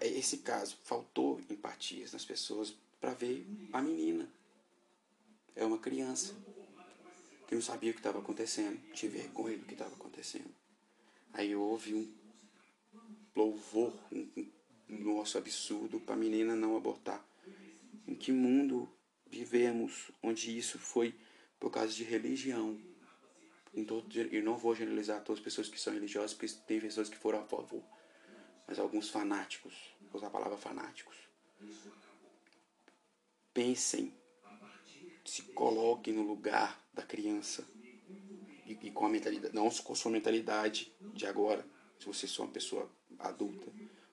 esse 0.00 0.38
caso 0.38 0.76
faltou 0.84 1.40
empatias 1.50 2.12
nas 2.12 2.24
pessoas 2.24 2.72
para 3.00 3.14
ver 3.14 3.44
a 3.72 3.82
menina. 3.82 4.28
É 5.56 5.64
uma 5.64 5.78
criança 5.78 6.36
que 7.48 7.54
não 7.56 7.62
sabia 7.62 7.90
o 7.90 7.94
que 7.94 7.98
estava 7.98 8.20
acontecendo, 8.20 8.80
tinha 8.92 9.10
vergonha 9.10 9.58
do 9.58 9.64
que 9.64 9.72
estava 9.72 9.92
acontecendo. 9.92 10.54
Aí 11.32 11.52
houve 11.56 11.94
um 11.94 12.08
louvor, 13.34 13.92
um, 14.12 14.28
um 14.88 15.16
nosso 15.16 15.36
absurdo 15.36 15.98
para 15.98 16.14
a 16.14 16.16
menina 16.16 16.54
não 16.54 16.76
abortar. 16.76 17.31
Em 18.06 18.14
que 18.14 18.32
mundo 18.32 18.88
vivemos 19.26 20.10
onde 20.22 20.56
isso 20.56 20.78
foi 20.78 21.14
por 21.58 21.70
causa 21.70 21.92
de 21.92 22.04
religião? 22.04 22.78
em 23.74 23.84
todo, 23.84 24.06
eu 24.14 24.42
não 24.42 24.56
vou 24.56 24.74
generalizar 24.74 25.22
todas 25.22 25.40
as 25.40 25.44
pessoas 25.44 25.68
que 25.68 25.80
são 25.80 25.92
religiosas, 25.92 26.34
porque 26.34 26.52
tem 26.66 26.80
pessoas 26.80 27.08
que 27.08 27.16
foram 27.16 27.40
a 27.40 27.44
favor, 27.44 27.82
mas 28.66 28.78
alguns 28.78 29.08
fanáticos, 29.08 29.74
vou 30.10 30.16
usar 30.16 30.26
a 30.26 30.30
palavra 30.30 30.58
fanáticos. 30.58 31.16
Pensem, 33.54 34.14
se 35.24 35.42
coloquem 35.42 36.14
no 36.14 36.22
lugar 36.22 36.82
da 36.92 37.02
criança 37.02 37.66
e, 38.66 38.78
e 38.82 38.90
com 38.90 39.06
a 39.06 39.08
mentalidade, 39.08 39.54
não 39.54 39.70
com 39.70 39.92
a 39.92 39.96
sua 39.96 40.10
mentalidade 40.10 40.92
de 41.14 41.26
agora, 41.26 41.66
se 41.98 42.06
você 42.06 42.26
é 42.26 42.44
uma 42.44 42.52
pessoa 42.52 42.90
adulta, 43.18 43.72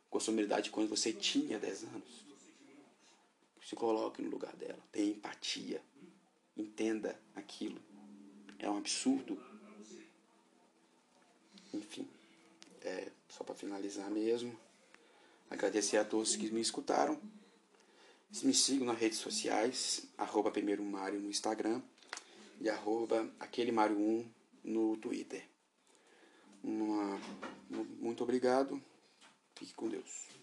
com 0.09 0.17
a 0.17 0.21
sua 0.21 0.33
mentalidade 0.33 0.69
quando 0.69 0.89
você 0.89 1.11
tinha 1.11 1.59
10 1.59 1.83
anos. 1.83 2.28
Se 3.69 3.75
coloque 3.75 4.19
no 4.19 4.31
lugar 4.31 4.55
dela, 4.55 4.79
tenha 4.91 5.11
empatia, 5.11 5.79
entenda 6.57 7.19
aquilo. 7.35 7.79
É 8.57 8.67
um 8.67 8.79
absurdo 8.79 9.39
enfim, 11.71 12.09
é, 12.81 13.11
só 13.27 13.43
para 13.43 13.53
finalizar 13.53 14.09
mesmo, 14.09 14.57
agradecer 15.51 15.97
a 15.97 16.03
todos 16.03 16.35
que 16.35 16.49
me 16.49 16.61
escutaram. 16.61 17.21
Me 18.41 18.55
sigam 18.55 18.87
nas 18.87 18.97
redes 18.97 19.19
sociais, 19.19 20.07
arroba 20.17 20.49
primeiro 20.49 20.83
no 20.83 21.29
Instagram 21.29 21.79
e 22.59 22.69
arroba 22.71 23.31
aquele 23.39 23.71
Mário 23.71 23.99
1 23.99 24.31
no 24.63 24.97
Twitter. 24.97 25.47
Uma, 26.63 27.21
muito 27.99 28.23
obrigado 28.23 28.81
Fique 29.53 29.75
com 29.75 29.89
Deus. 29.89 30.38